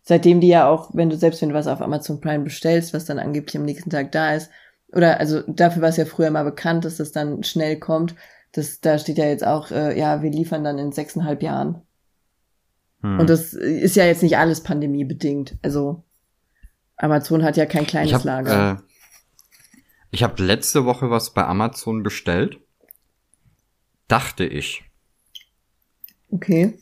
Seitdem 0.02 0.40
die 0.40 0.48
ja 0.48 0.68
auch, 0.68 0.90
wenn 0.94 1.10
du 1.10 1.16
selbst 1.16 1.42
wenn 1.42 1.50
du 1.50 1.54
was 1.54 1.66
auf 1.66 1.80
Amazon 1.80 2.20
Prime 2.20 2.44
bestellst, 2.44 2.94
was 2.94 3.04
dann 3.04 3.18
angeblich 3.18 3.56
am 3.56 3.64
nächsten 3.64 3.90
Tag 3.90 4.10
da 4.12 4.34
ist, 4.34 4.50
oder 4.92 5.20
also 5.20 5.42
dafür 5.46 5.82
war 5.82 5.90
es 5.90 5.98
ja 5.98 6.06
früher 6.06 6.30
mal 6.30 6.44
bekannt, 6.44 6.84
dass 6.84 6.96
das 6.96 7.12
dann 7.12 7.42
schnell 7.44 7.78
kommt. 7.78 8.14
Das, 8.52 8.80
da 8.80 8.98
steht 8.98 9.18
ja 9.18 9.26
jetzt 9.26 9.46
auch, 9.46 9.70
äh, 9.70 9.98
ja, 9.98 10.22
wir 10.22 10.30
liefern 10.30 10.64
dann 10.64 10.78
in 10.78 10.92
sechseinhalb 10.92 11.42
Jahren. 11.42 11.82
Hm. 13.02 13.20
Und 13.20 13.28
das 13.28 13.52
ist 13.52 13.96
ja 13.96 14.06
jetzt 14.06 14.22
nicht 14.22 14.38
alles 14.38 14.62
pandemiebedingt. 14.62 15.58
Also 15.62 16.04
Amazon 16.96 17.44
hat 17.44 17.58
ja 17.58 17.66
kein 17.66 17.86
kleines 17.86 18.08
ich 18.08 18.14
hab, 18.14 18.24
Lager. 18.24 18.72
Äh, 18.72 18.76
ich 20.10 20.22
habe 20.22 20.42
letzte 20.42 20.86
Woche 20.86 21.10
was 21.10 21.34
bei 21.34 21.44
Amazon 21.44 22.02
bestellt 22.02 22.58
Dachte 24.08 24.44
ich. 24.44 24.84
Okay. 26.30 26.78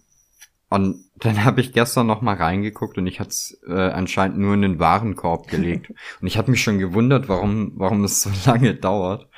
Und 0.68 1.04
dann 1.18 1.44
habe 1.44 1.60
ich 1.60 1.72
gestern 1.72 2.06
noch 2.06 2.22
mal 2.22 2.34
reingeguckt 2.34 2.98
und 2.98 3.06
ich 3.06 3.20
hatte 3.20 3.30
es 3.30 3.60
äh, 3.68 3.72
anscheinend 3.72 4.38
nur 4.38 4.54
in 4.54 4.62
den 4.62 4.78
Warenkorb 4.78 5.48
gelegt. 5.48 5.90
und 6.20 6.26
ich 6.26 6.38
habe 6.38 6.50
mich 6.50 6.62
schon 6.62 6.78
gewundert, 6.78 7.28
warum, 7.28 7.72
warum 7.76 8.04
es 8.04 8.22
so 8.22 8.30
lange 8.46 8.74
dauert. 8.74 9.28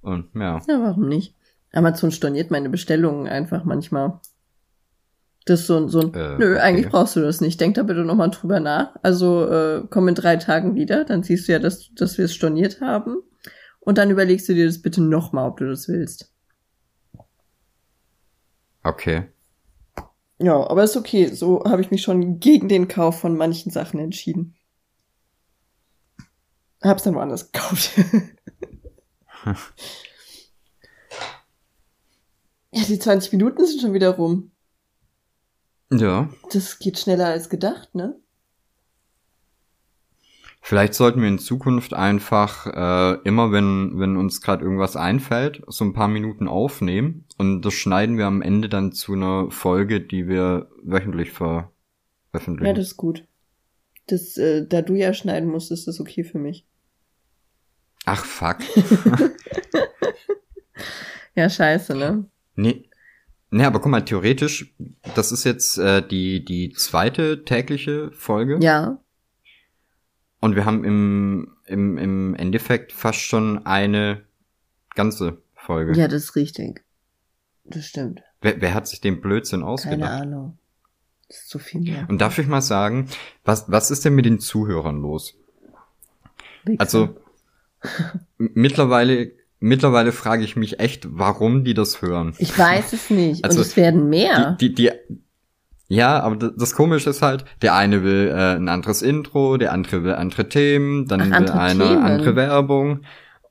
Und 0.00 0.34
ja. 0.34 0.60
Ja, 0.68 0.80
warum 0.80 1.08
nicht? 1.08 1.34
Amazon 1.72 2.10
storniert 2.10 2.50
meine 2.50 2.68
Bestellungen 2.68 3.26
einfach 3.26 3.64
manchmal. 3.64 4.20
Das 5.44 5.60
ist 5.60 5.66
so, 5.66 5.88
so 5.88 6.00
ein, 6.00 6.14
äh, 6.14 6.38
nö, 6.38 6.52
okay. 6.52 6.60
eigentlich 6.60 6.88
brauchst 6.88 7.16
du 7.16 7.20
das 7.20 7.40
nicht. 7.40 7.60
Denk 7.60 7.74
da 7.74 7.82
bitte 7.82 8.04
nochmal 8.04 8.30
drüber 8.30 8.60
nach. 8.60 8.94
Also 9.02 9.48
äh, 9.48 9.82
komm 9.90 10.08
in 10.08 10.14
drei 10.14 10.36
Tagen 10.36 10.76
wieder, 10.76 11.04
dann 11.04 11.24
siehst 11.24 11.48
du 11.48 11.52
ja, 11.52 11.58
dass, 11.58 11.90
dass 11.94 12.18
wir 12.18 12.26
es 12.26 12.34
storniert 12.34 12.80
haben. 12.80 13.16
Und 13.80 13.98
dann 13.98 14.10
überlegst 14.10 14.48
du 14.48 14.54
dir 14.54 14.66
das 14.66 14.80
bitte 14.80 15.02
nochmal, 15.02 15.48
ob 15.48 15.56
du 15.56 15.68
das 15.68 15.88
willst. 15.88 16.31
Okay. 18.82 19.28
Ja, 20.38 20.66
aber 20.68 20.82
ist 20.82 20.96
okay. 20.96 21.26
So 21.26 21.62
habe 21.64 21.82
ich 21.82 21.90
mich 21.90 22.02
schon 22.02 22.40
gegen 22.40 22.68
den 22.68 22.88
Kauf 22.88 23.20
von 23.20 23.36
manchen 23.36 23.70
Sachen 23.70 24.00
entschieden. 24.00 24.56
Hab's 26.82 27.04
dann 27.04 27.14
woanders 27.14 27.52
gekauft. 27.52 27.92
ja, 32.72 32.84
die 32.88 32.98
20 32.98 33.32
Minuten 33.32 33.64
sind 33.64 33.80
schon 33.80 33.94
wieder 33.94 34.10
rum. 34.10 34.50
Ja. 35.92 36.28
Das 36.50 36.78
geht 36.78 36.98
schneller 36.98 37.26
als 37.26 37.48
gedacht, 37.48 37.94
ne? 37.94 38.18
Vielleicht 40.64 40.94
sollten 40.94 41.20
wir 41.20 41.28
in 41.28 41.38
Zukunft 41.38 41.92
einfach 41.92 42.66
äh, 42.66 43.18
immer, 43.24 43.50
wenn, 43.50 43.98
wenn 43.98 44.16
uns 44.16 44.40
gerade 44.40 44.64
irgendwas 44.64 44.96
einfällt, 44.96 45.62
so 45.66 45.84
ein 45.84 45.92
paar 45.92 46.08
Minuten 46.08 46.46
aufnehmen 46.46 47.26
und 47.36 47.62
das 47.62 47.74
schneiden 47.74 48.16
wir 48.16 48.26
am 48.26 48.42
Ende 48.42 48.68
dann 48.68 48.92
zu 48.92 49.14
einer 49.14 49.50
Folge, 49.50 50.00
die 50.00 50.28
wir 50.28 50.70
wöchentlich 50.82 51.32
veröffentlichen. 51.32 52.66
Ja, 52.66 52.72
das 52.72 52.86
ist 52.86 52.96
gut. 52.96 53.26
Das, 54.06 54.36
äh, 54.38 54.66
da 54.66 54.82
du 54.82 54.94
ja 54.94 55.12
schneiden 55.12 55.50
musst, 55.50 55.72
ist 55.72 55.88
das 55.88 56.00
okay 56.00 56.22
für 56.22 56.38
mich. 56.38 56.64
Ach, 58.04 58.24
fuck. 58.24 58.58
Ja, 61.34 61.48
scheiße, 61.48 61.94
ne? 61.94 62.24
nee. 62.56 62.88
Nee, 63.54 63.64
aber 63.64 63.80
guck 63.80 63.90
mal, 63.90 64.02
theoretisch, 64.02 64.74
das 65.14 65.30
ist 65.30 65.44
jetzt 65.44 65.76
äh, 65.76 66.06
die, 66.06 66.42
die 66.42 66.72
zweite 66.72 67.44
tägliche 67.44 68.10
Folge. 68.12 68.58
Ja. 68.62 69.01
Und 70.42 70.56
wir 70.56 70.64
haben 70.64 70.82
im, 70.82 71.56
im, 71.66 71.96
im 71.98 72.34
Endeffekt 72.34 72.92
fast 72.92 73.20
schon 73.20 73.64
eine 73.64 74.22
ganze 74.96 75.40
Folge. 75.54 75.96
Ja, 75.96 76.08
das 76.08 76.24
ist 76.24 76.36
richtig. 76.36 76.84
Das 77.62 77.86
stimmt. 77.86 78.22
Wer, 78.40 78.60
wer 78.60 78.74
hat 78.74 78.88
sich 78.88 79.00
den 79.00 79.20
Blödsinn 79.20 79.60
Keine 79.60 79.70
ausgedacht? 79.70 80.10
Ahnung. 80.10 80.58
Das 81.28 81.42
ist 81.42 81.48
zu 81.48 81.60
viel 81.60 81.82
mehr. 81.82 82.06
Und 82.08 82.20
darf 82.20 82.38
ich 82.38 82.48
mal 82.48 82.60
sagen, 82.60 83.08
was, 83.44 83.70
was 83.70 83.92
ist 83.92 84.04
denn 84.04 84.16
mit 84.16 84.24
den 84.24 84.40
Zuhörern 84.40 85.00
los? 85.00 85.36
Wichser. 86.64 86.80
Also 86.80 87.16
mittlerweile, 88.38 89.30
mittlerweile 89.60 90.10
frage 90.10 90.42
ich 90.42 90.56
mich 90.56 90.80
echt, 90.80 91.06
warum 91.16 91.62
die 91.62 91.74
das 91.74 92.02
hören. 92.02 92.34
Ich 92.38 92.58
weiß 92.58 92.92
es 92.94 93.10
nicht. 93.10 93.44
Also, 93.44 93.58
Und 93.58 93.66
es 93.66 93.76
werden 93.76 94.08
mehr. 94.08 94.56
Die, 94.60 94.74
die, 94.74 94.90
die, 94.90 95.20
ja, 95.88 96.20
aber 96.20 96.36
das 96.50 96.74
Komische 96.74 97.10
ist 97.10 97.22
halt, 97.22 97.44
der 97.60 97.74
eine 97.74 98.02
will 98.02 98.28
äh, 98.28 98.56
ein 98.56 98.68
anderes 98.68 99.02
Intro, 99.02 99.56
der 99.56 99.72
andere 99.72 100.04
will 100.04 100.14
andere 100.14 100.48
Themen, 100.48 101.06
dann 101.06 101.20
Ach, 101.20 101.26
will 101.26 101.34
andere 101.34 101.60
eine 101.60 101.84
Themen. 101.84 102.02
andere 102.02 102.36
Werbung 102.36 103.00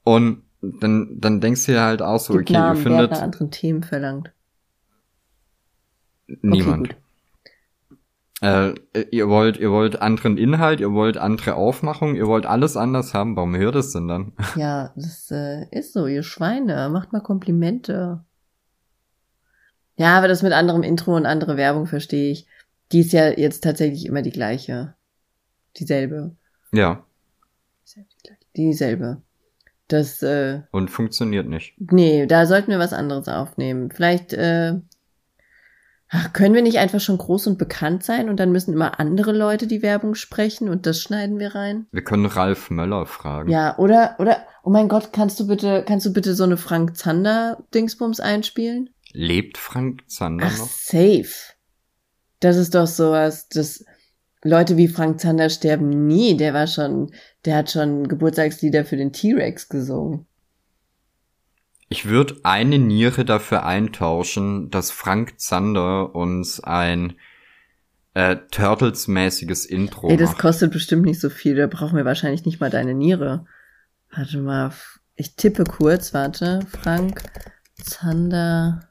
und 0.04 0.44
dann, 0.62 1.18
dann 1.20 1.42
denkst 1.42 1.66
du 1.66 1.74
dir 1.74 1.82
halt 1.82 2.02
auch 2.02 2.20
so, 2.20 2.34
Gibt 2.34 2.50
okay, 2.50 2.54
ihr 2.54 2.60
Namen, 2.60 2.76
wer 2.76 2.78
hat 2.78 2.84
findet 2.84 3.12
nach 3.12 3.22
anderen 3.22 3.52
Themen 3.52 3.84
verlangt. 3.84 4.32
niemand. 6.42 6.90
Okay. 6.90 6.96
Äh, 8.42 8.74
ihr 9.12 9.30
wollt, 9.30 9.58
ihr 9.58 9.70
wollt 9.72 10.02
anderen 10.02 10.38
Inhalt, 10.38 10.80
ihr 10.80 10.92
wollt 10.94 11.18
andere 11.18 11.54
Aufmachung, 11.54 12.16
ihr 12.16 12.26
wollt 12.26 12.48
alles 12.48 12.76
anders 12.76 13.14
haben. 13.14 13.36
Warum 13.36 13.56
hört 13.56 13.76
es 13.76 13.94
denn 13.94 14.08
dann? 14.08 14.34
Ja, 14.56 14.92
das 14.96 15.30
äh, 15.30 15.68
ist 15.70 15.94
so, 15.94 16.08
ihr 16.08 16.24
Schweine. 16.24 16.90
Macht 16.90 17.14
mal 17.14 17.22
Komplimente. 17.22 18.24
Ja, 20.02 20.18
aber 20.18 20.28
das 20.28 20.44
mit 20.44 20.54
anderem 20.54 20.84
Intro 20.84 21.16
und 21.16 21.26
andere 21.26 21.58
Werbung 21.58 21.86
verstehe 21.86 22.32
ich. 22.32 22.48
Die 22.92 23.02
ist 23.02 23.14
ja 23.14 23.30
jetzt 23.30 23.64
tatsächlich 23.64 24.06
immer 24.06 24.22
die 24.22 24.32
gleiche. 24.32 24.96
Dieselbe. 25.78 26.36
Ja, 26.74 27.06
Dieselbe. 28.56 29.22
Das, 29.88 30.22
äh, 30.24 30.62
und 30.72 30.90
funktioniert 30.90 31.48
nicht. 31.48 31.74
nee, 31.78 32.26
da 32.26 32.46
sollten 32.46 32.72
wir 32.72 32.80
was 32.80 32.94
anderes 32.94 33.28
aufnehmen. 33.28 33.92
Vielleicht, 33.92 34.32
äh, 34.34 34.76
ach, 36.10 36.32
können 36.34 36.56
wir 36.56 36.62
nicht 36.62 36.80
einfach 36.80 37.02
schon 37.02 37.18
groß 37.18 37.48
und 37.48 37.58
bekannt 37.58 38.04
sein 38.04 38.30
und 38.30 38.40
dann 38.40 38.54
müssen 38.54 38.74
immer 38.74 39.00
andere 39.02 39.34
Leute 39.34 39.68
die 39.68 39.82
Werbung 39.82 40.16
sprechen 40.16 40.70
und 40.70 40.86
das 40.86 41.02
schneiden 41.02 41.40
wir 41.40 41.56
rein? 41.56 41.88
Wir 41.92 42.04
können 42.04 42.26
Ralf 42.26 42.70
Möller 42.70 43.06
fragen. 43.06 43.52
Ja, 43.52 43.78
oder, 43.78 44.16
oder, 44.20 44.38
oh 44.64 44.70
mein 44.70 44.88
Gott, 44.88 45.12
kannst 45.12 45.40
du 45.42 45.48
bitte, 45.48 45.84
kannst 45.86 46.06
du 46.06 46.14
bitte 46.14 46.36
so 46.36 46.46
eine 46.46 46.58
Frank 46.58 46.96
Zander 46.96 47.64
Dingsbums 47.74 48.22
einspielen? 48.22 48.90
Lebt 49.14 49.58
Frank 49.58 50.10
Zander 50.10 50.48
Ach, 50.48 50.58
noch? 50.58 50.68
safe. 50.68 51.54
Das 52.40 52.58
ist 52.58 52.74
doch 52.76 52.88
sowas, 52.88 53.48
das 53.50 53.86
Leute 54.44 54.78
wie 54.78 54.88
Frank 54.88 55.20
Zander 55.20 55.50
sterben 55.50 56.08
nie. 56.08 56.36
Der 56.36 56.54
war 56.54 56.68
schon, 56.68 57.12
der 57.46 57.58
hat 57.58 57.72
schon 57.72 58.08
Geburtstagslieder 58.08 58.86
für 58.86 58.98
den 58.98 59.14
T-Rex 59.14 59.70
gesungen. 59.70 60.26
Ich 61.90 62.06
würde 62.06 62.40
eine 62.44 62.80
Niere 62.80 63.26
dafür 63.26 63.66
eintauschen, 63.66 64.70
dass 64.70 64.92
Frank 64.92 65.40
Zander 65.40 66.16
uns 66.16 66.62
ein 66.62 67.16
äh, 68.14 68.38
Turtles-mäßiges 68.50 69.66
Intro 69.66 70.10
Ey, 70.10 70.18
das 70.18 70.32
macht. 70.32 70.40
kostet 70.40 70.72
bestimmt 70.72 71.06
nicht 71.06 71.20
so 71.20 71.30
viel. 71.30 71.56
Da 71.56 71.68
brauchen 71.68 71.98
wir 71.98 72.06
wahrscheinlich 72.06 72.46
nicht 72.46 72.60
mal 72.60 72.70
deine 72.70 72.94
Niere. 72.94 73.46
Warte 74.10 74.40
mal, 74.40 74.72
ich 75.16 75.36
tippe 75.36 75.66
kurz, 75.66 76.14
warte. 76.14 76.62
Frank 76.82 77.24
Zander. 77.84 78.91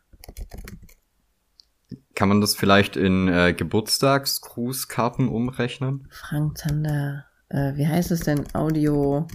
Kann 2.15 2.29
man 2.29 2.41
das 2.41 2.55
vielleicht 2.55 2.97
in 2.97 3.29
äh, 3.29 3.55
Geburtstagsgrußkarten 3.55 5.29
umrechnen? 5.29 6.07
Frank 6.11 6.59
Zander. 6.59 7.25
Äh, 7.49 7.77
wie 7.77 7.87
heißt 7.87 8.11
es 8.11 8.21
denn? 8.21 8.45
Audio 8.55 9.27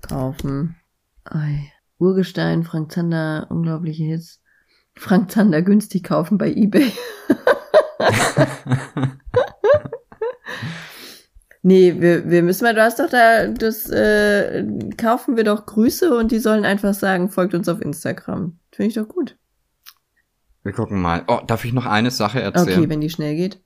kaufen. 0.00 0.76
Ei. 1.24 1.70
Urgestein, 1.98 2.64
Frank 2.64 2.92
Zander, 2.92 3.46
unglaubliche 3.50 4.04
Hits. 4.04 4.40
Frank 4.96 5.30
Zander 5.30 5.60
günstig 5.62 6.02
kaufen 6.04 6.38
bei 6.38 6.50
eBay. 6.50 6.92
nee, 11.62 11.94
wir, 11.98 12.30
wir 12.30 12.42
müssen 12.42 12.64
mal, 12.64 12.74
du 12.74 12.82
hast 12.82 13.00
doch 13.00 13.10
da, 13.10 13.48
das 13.48 13.90
äh, 13.90 14.64
kaufen 14.96 15.36
wir 15.36 15.44
doch 15.44 15.66
Grüße 15.66 16.16
und 16.16 16.32
die 16.32 16.38
sollen 16.38 16.64
einfach 16.64 16.94
sagen, 16.94 17.30
folgt 17.30 17.54
uns 17.54 17.68
auf 17.68 17.80
Instagram. 17.80 18.58
Finde 18.72 18.88
ich 18.88 18.94
doch 18.94 19.08
gut. 19.08 19.36
Wir 20.64 20.72
gucken 20.72 21.00
mal. 21.00 21.24
Oh, 21.28 21.40
darf 21.46 21.64
ich 21.64 21.72
noch 21.72 21.86
eine 21.86 22.10
Sache 22.10 22.40
erzählen? 22.40 22.78
Okay, 22.78 22.88
wenn 22.88 23.00
die 23.00 23.10
schnell 23.10 23.36
geht. 23.36 23.60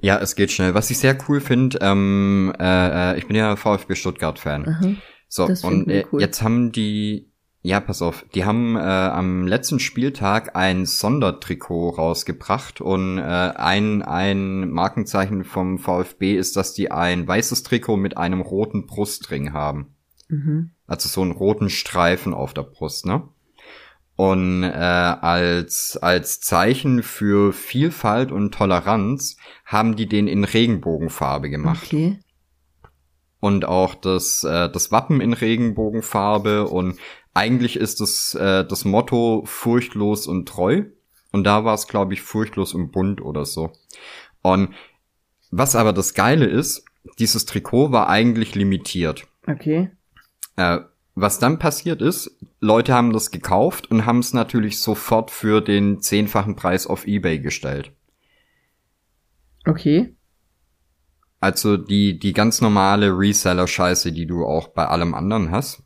Ja, 0.00 0.18
es 0.18 0.34
geht 0.34 0.50
schnell. 0.50 0.74
Was 0.74 0.90
ich 0.90 0.98
sehr 0.98 1.16
cool 1.28 1.40
finde, 1.40 1.78
ähm, 1.80 2.52
äh, 2.58 3.12
äh, 3.12 3.18
ich 3.18 3.26
bin 3.26 3.36
ja 3.36 3.56
VfB 3.56 3.94
Stuttgart-Fan. 3.94 4.68
Aha. 4.68 4.94
So, 5.28 5.44
und 5.62 5.88
äh, 5.88 6.04
cool. 6.12 6.20
jetzt 6.20 6.42
haben 6.42 6.72
die, 6.72 7.30
ja, 7.62 7.80
pass 7.80 8.02
auf, 8.02 8.24
die 8.34 8.44
haben 8.44 8.76
äh, 8.76 8.80
am 8.80 9.46
letzten 9.46 9.78
Spieltag 9.78 10.56
ein 10.56 10.86
Sondertrikot 10.86 11.90
rausgebracht 11.90 12.80
und 12.80 13.18
äh, 13.18 13.22
ein, 13.22 14.02
ein 14.02 14.70
Markenzeichen 14.70 15.44
vom 15.44 15.78
VfB 15.78 16.36
ist, 16.36 16.56
dass 16.56 16.74
die 16.74 16.90
ein 16.90 17.26
weißes 17.26 17.62
Trikot 17.62 17.96
mit 17.96 18.16
einem 18.16 18.40
roten 18.40 18.86
Brustring 18.86 19.52
haben. 19.52 19.94
Mhm. 20.28 20.70
Also 20.86 21.08
so 21.08 21.22
einen 21.22 21.32
roten 21.32 21.70
Streifen 21.70 22.34
auf 22.34 22.54
der 22.54 22.62
Brust, 22.62 23.06
ne? 23.06 23.28
Und 24.18 24.64
äh, 24.64 24.66
als, 24.66 25.96
als 26.02 26.40
Zeichen 26.40 27.04
für 27.04 27.52
Vielfalt 27.52 28.32
und 28.32 28.52
Toleranz 28.52 29.36
haben 29.64 29.94
die 29.94 30.06
den 30.06 30.26
in 30.26 30.42
Regenbogenfarbe 30.42 31.48
gemacht 31.48 31.84
Okay. 31.84 32.18
und 33.38 33.64
auch 33.64 33.94
das, 33.94 34.42
äh, 34.42 34.68
das 34.70 34.90
Wappen 34.90 35.20
in 35.20 35.34
Regenbogenfarbe 35.34 36.66
und 36.66 36.98
eigentlich 37.32 37.76
ist 37.76 38.00
das, 38.00 38.34
äh, 38.34 38.64
das 38.64 38.84
Motto 38.84 39.44
furchtlos 39.46 40.26
und 40.26 40.48
treu 40.48 40.82
und 41.30 41.44
da 41.44 41.64
war 41.64 41.74
es, 41.74 41.86
glaube 41.86 42.12
ich, 42.14 42.22
furchtlos 42.22 42.74
und 42.74 42.90
bunt 42.90 43.20
oder 43.20 43.44
so. 43.44 43.70
Und 44.42 44.74
was 45.52 45.76
aber 45.76 45.92
das 45.92 46.14
Geile 46.14 46.46
ist, 46.46 46.84
dieses 47.20 47.46
Trikot 47.46 47.92
war 47.92 48.08
eigentlich 48.08 48.56
limitiert. 48.56 49.28
Okay. 49.46 49.92
Äh, 50.56 50.80
was 51.20 51.38
dann 51.38 51.58
passiert 51.58 52.02
ist, 52.02 52.38
Leute 52.60 52.94
haben 52.94 53.12
das 53.12 53.30
gekauft 53.30 53.90
und 53.90 54.06
haben 54.06 54.18
es 54.20 54.34
natürlich 54.34 54.78
sofort 54.78 55.30
für 55.30 55.60
den 55.60 56.00
zehnfachen 56.00 56.56
Preis 56.56 56.86
auf 56.86 57.06
eBay 57.06 57.38
gestellt. 57.40 57.92
Okay. 59.66 60.14
Also 61.40 61.76
die, 61.76 62.18
die 62.18 62.32
ganz 62.32 62.60
normale 62.60 63.10
Reseller-Scheiße, 63.10 64.12
die 64.12 64.26
du 64.26 64.44
auch 64.44 64.68
bei 64.68 64.86
allem 64.86 65.14
anderen 65.14 65.50
hast. 65.50 65.82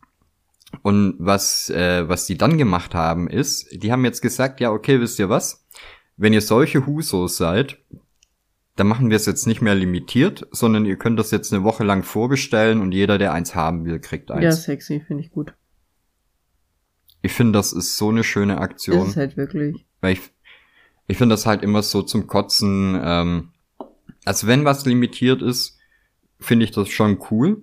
Und 0.80 1.16
was, 1.18 1.68
äh, 1.68 2.08
was 2.08 2.26
die 2.26 2.38
dann 2.38 2.56
gemacht 2.56 2.94
haben, 2.94 3.28
ist, 3.28 3.68
die 3.72 3.92
haben 3.92 4.04
jetzt 4.04 4.22
gesagt, 4.22 4.60
ja, 4.60 4.70
okay, 4.70 5.00
wisst 5.00 5.18
ihr 5.18 5.28
was? 5.28 5.66
Wenn 6.16 6.32
ihr 6.32 6.40
solche 6.40 6.86
Husos 6.86 7.36
seid, 7.36 7.78
dann 8.76 8.86
machen 8.86 9.10
wir 9.10 9.16
es 9.16 9.26
jetzt 9.26 9.46
nicht 9.46 9.60
mehr 9.60 9.74
limitiert, 9.74 10.46
sondern 10.50 10.86
ihr 10.86 10.96
könnt 10.96 11.18
das 11.18 11.30
jetzt 11.30 11.52
eine 11.52 11.62
Woche 11.62 11.84
lang 11.84 12.02
vorbestellen 12.02 12.80
und 12.80 12.92
jeder, 12.92 13.18
der 13.18 13.32
eins 13.32 13.54
haben 13.54 13.84
will, 13.84 13.98
kriegt 14.00 14.30
Ja, 14.30 14.36
eins. 14.36 14.62
sexy, 14.64 15.00
finde 15.06 15.22
ich 15.24 15.30
gut. 15.30 15.54
Ich 17.20 17.32
finde, 17.32 17.52
das 17.58 17.72
ist 17.72 17.96
so 17.96 18.08
eine 18.08 18.24
schöne 18.24 18.54
Ist 18.54 18.60
Aktion. 18.60 19.08
es 19.08 19.16
halt 19.16 19.36
wirklich. 19.36 19.84
Weil 20.00 20.14
ich, 20.14 20.20
ich 21.06 21.18
finde 21.18 21.34
das 21.34 21.46
halt 21.46 21.62
immer 21.62 21.82
so 21.82 22.02
zum 22.02 22.26
Kotzen, 22.26 22.98
ähm, 23.02 23.50
also 24.24 24.46
wenn 24.46 24.64
was 24.64 24.86
limitiert 24.86 25.42
ist, 25.42 25.78
finde 26.40 26.64
ich 26.64 26.70
das 26.72 26.88
schon 26.88 27.18
cool. 27.30 27.62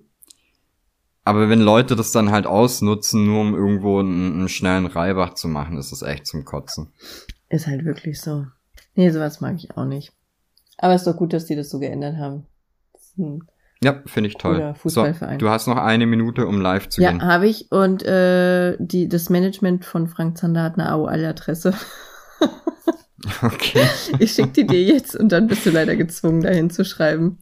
Aber 1.26 1.50
wenn 1.50 1.60
Leute 1.62 1.96
das 1.96 2.12
dann 2.12 2.32
halt 2.32 2.46
ausnutzen, 2.48 3.26
nur 3.26 3.42
um 3.42 3.54
irgendwo 3.54 4.00
einen, 4.00 4.34
einen 4.34 4.50
schnellen 4.50 4.86
Reibach 4.86 5.34
zu 5.34 5.48
machen, 5.48 5.78
ist 5.78 5.92
das 5.92 6.02
echt 6.02 6.26
zum 6.26 6.46
Kotzen. 6.46 6.94
Ist 7.50 7.68
halt 7.68 7.84
wirklich 7.84 8.22
so. 8.22 8.46
Nee, 8.96 9.10
sowas 9.12 9.42
mag 9.42 9.56
ich 9.58 9.76
auch 9.76 9.86
nicht. 9.86 10.14
Aber 10.82 10.96
ist 10.96 11.06
doch 11.06 11.16
gut, 11.18 11.34
dass 11.34 11.46
die 11.46 11.56
das 11.56 11.70
so 11.70 11.78
geändert 11.80 12.16
haben. 12.18 12.46
Ein 13.18 13.44
Ja, 13.84 14.02
finde 14.06 14.30
ich 14.30 14.36
toll. 14.38 14.74
So, 14.86 15.06
du 15.38 15.50
hast 15.50 15.68
noch 15.68 15.78
eine 15.78 16.06
Minute, 16.06 16.48
um 16.48 16.60
live 16.62 16.90
zu 16.90 17.02
Ja, 17.02 17.12
gehen. 17.12 17.22
habe 17.22 17.48
ich. 17.48 17.72
Und 17.72 18.02
äh, 18.04 18.76
die, 18.80 19.08
das 19.10 19.30
Management 19.30 19.86
von 19.86 20.08
Frank 20.08 20.38
Zander 20.38 20.64
hat 20.64 20.80
eine 20.80 20.90
AOL-Adresse. 20.90 21.74
Okay. 23.44 23.86
Ich 24.20 24.32
schicke 24.32 24.50
die 24.50 24.66
dir 24.68 24.82
jetzt 24.82 25.16
und 25.16 25.32
dann 25.32 25.48
bist 25.48 25.66
du 25.66 25.70
leider 25.72 25.96
gezwungen, 25.98 26.42
dahin 26.42 26.70
zu 26.70 26.86
schreiben, 26.86 27.40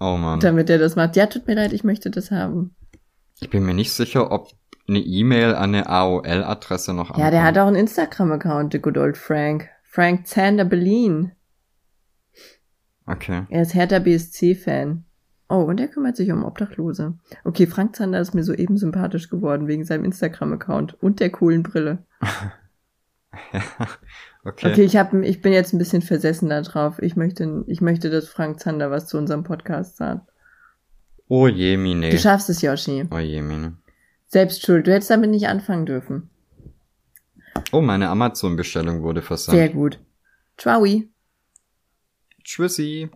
Oh 0.00 0.16
man. 0.16 0.40
damit 0.40 0.70
er 0.70 0.78
das 0.78 0.96
macht. 0.96 1.16
Ja, 1.16 1.26
tut 1.26 1.46
mir 1.46 1.54
leid, 1.54 1.72
ich 1.74 1.84
möchte 1.84 2.10
das 2.10 2.30
haben. 2.30 2.74
Ich 3.40 3.50
bin 3.50 3.64
mir 3.64 3.74
nicht 3.74 3.92
sicher, 3.92 4.32
ob 4.32 4.48
eine 4.88 5.00
E-Mail 5.00 5.54
an 5.54 5.74
eine 5.74 5.86
AOL-Adresse 5.88 6.94
noch 6.94 7.10
Ja, 7.18 7.30
der 7.30 7.40
ankommt. 7.40 7.44
hat 7.44 7.58
auch 7.58 7.66
einen 7.68 7.76
Instagram-Account, 7.76 8.72
der 8.72 8.80
good 8.80 8.96
old 8.96 9.18
Frank. 9.18 9.68
Frank 9.84 10.26
Zander 10.26 10.64
Berlin. 10.64 11.32
Okay. 13.08 13.46
Er 13.48 13.62
ist 13.62 13.74
Hertha 13.74 13.98
BSC-Fan. 13.98 15.04
Oh, 15.48 15.62
und 15.62 15.80
er 15.80 15.88
kümmert 15.88 16.16
sich 16.16 16.30
um 16.30 16.44
Obdachlose. 16.44 17.14
Okay, 17.44 17.66
Frank 17.66 17.96
Zander 17.96 18.20
ist 18.20 18.34
mir 18.34 18.44
soeben 18.44 18.76
sympathisch 18.76 19.30
geworden 19.30 19.66
wegen 19.66 19.84
seinem 19.84 20.04
Instagram-Account 20.04 21.02
und 21.02 21.20
der 21.20 21.30
coolen 21.30 21.62
Brille. 21.62 22.04
okay. 24.44 24.70
Okay, 24.70 24.82
ich, 24.82 24.96
hab, 24.98 25.14
ich 25.14 25.40
bin 25.40 25.54
jetzt 25.54 25.72
ein 25.72 25.78
bisschen 25.78 26.02
versessen 26.02 26.50
da 26.50 26.60
drauf. 26.60 27.00
Ich 27.00 27.16
möchte, 27.16 27.64
ich 27.66 27.80
möchte, 27.80 28.10
dass 28.10 28.28
Frank 28.28 28.60
Zander 28.60 28.90
was 28.90 29.06
zu 29.06 29.16
unserem 29.16 29.42
Podcast 29.42 29.96
sagt. 29.96 30.28
Oh 31.28 31.48
je, 31.48 31.78
Mine. 31.78 32.10
Du 32.10 32.18
schaffst 32.18 32.50
es, 32.50 32.60
Yoshi. 32.60 33.06
Oh 33.10 33.18
je, 33.18 33.40
Mine. 33.40 33.78
Selbst 34.26 34.64
schuld. 34.64 34.86
Du 34.86 34.92
hättest 34.92 35.10
damit 35.10 35.30
nicht 35.30 35.48
anfangen 35.48 35.86
dürfen. 35.86 36.28
Oh, 37.72 37.80
meine 37.80 38.08
Amazon-Bestellung 38.10 39.02
wurde 39.02 39.22
versandt. 39.22 39.56
Sehr 39.56 39.70
gut. 39.70 39.98
Ciao. 40.58 40.84
Tschüssi. 42.48 43.10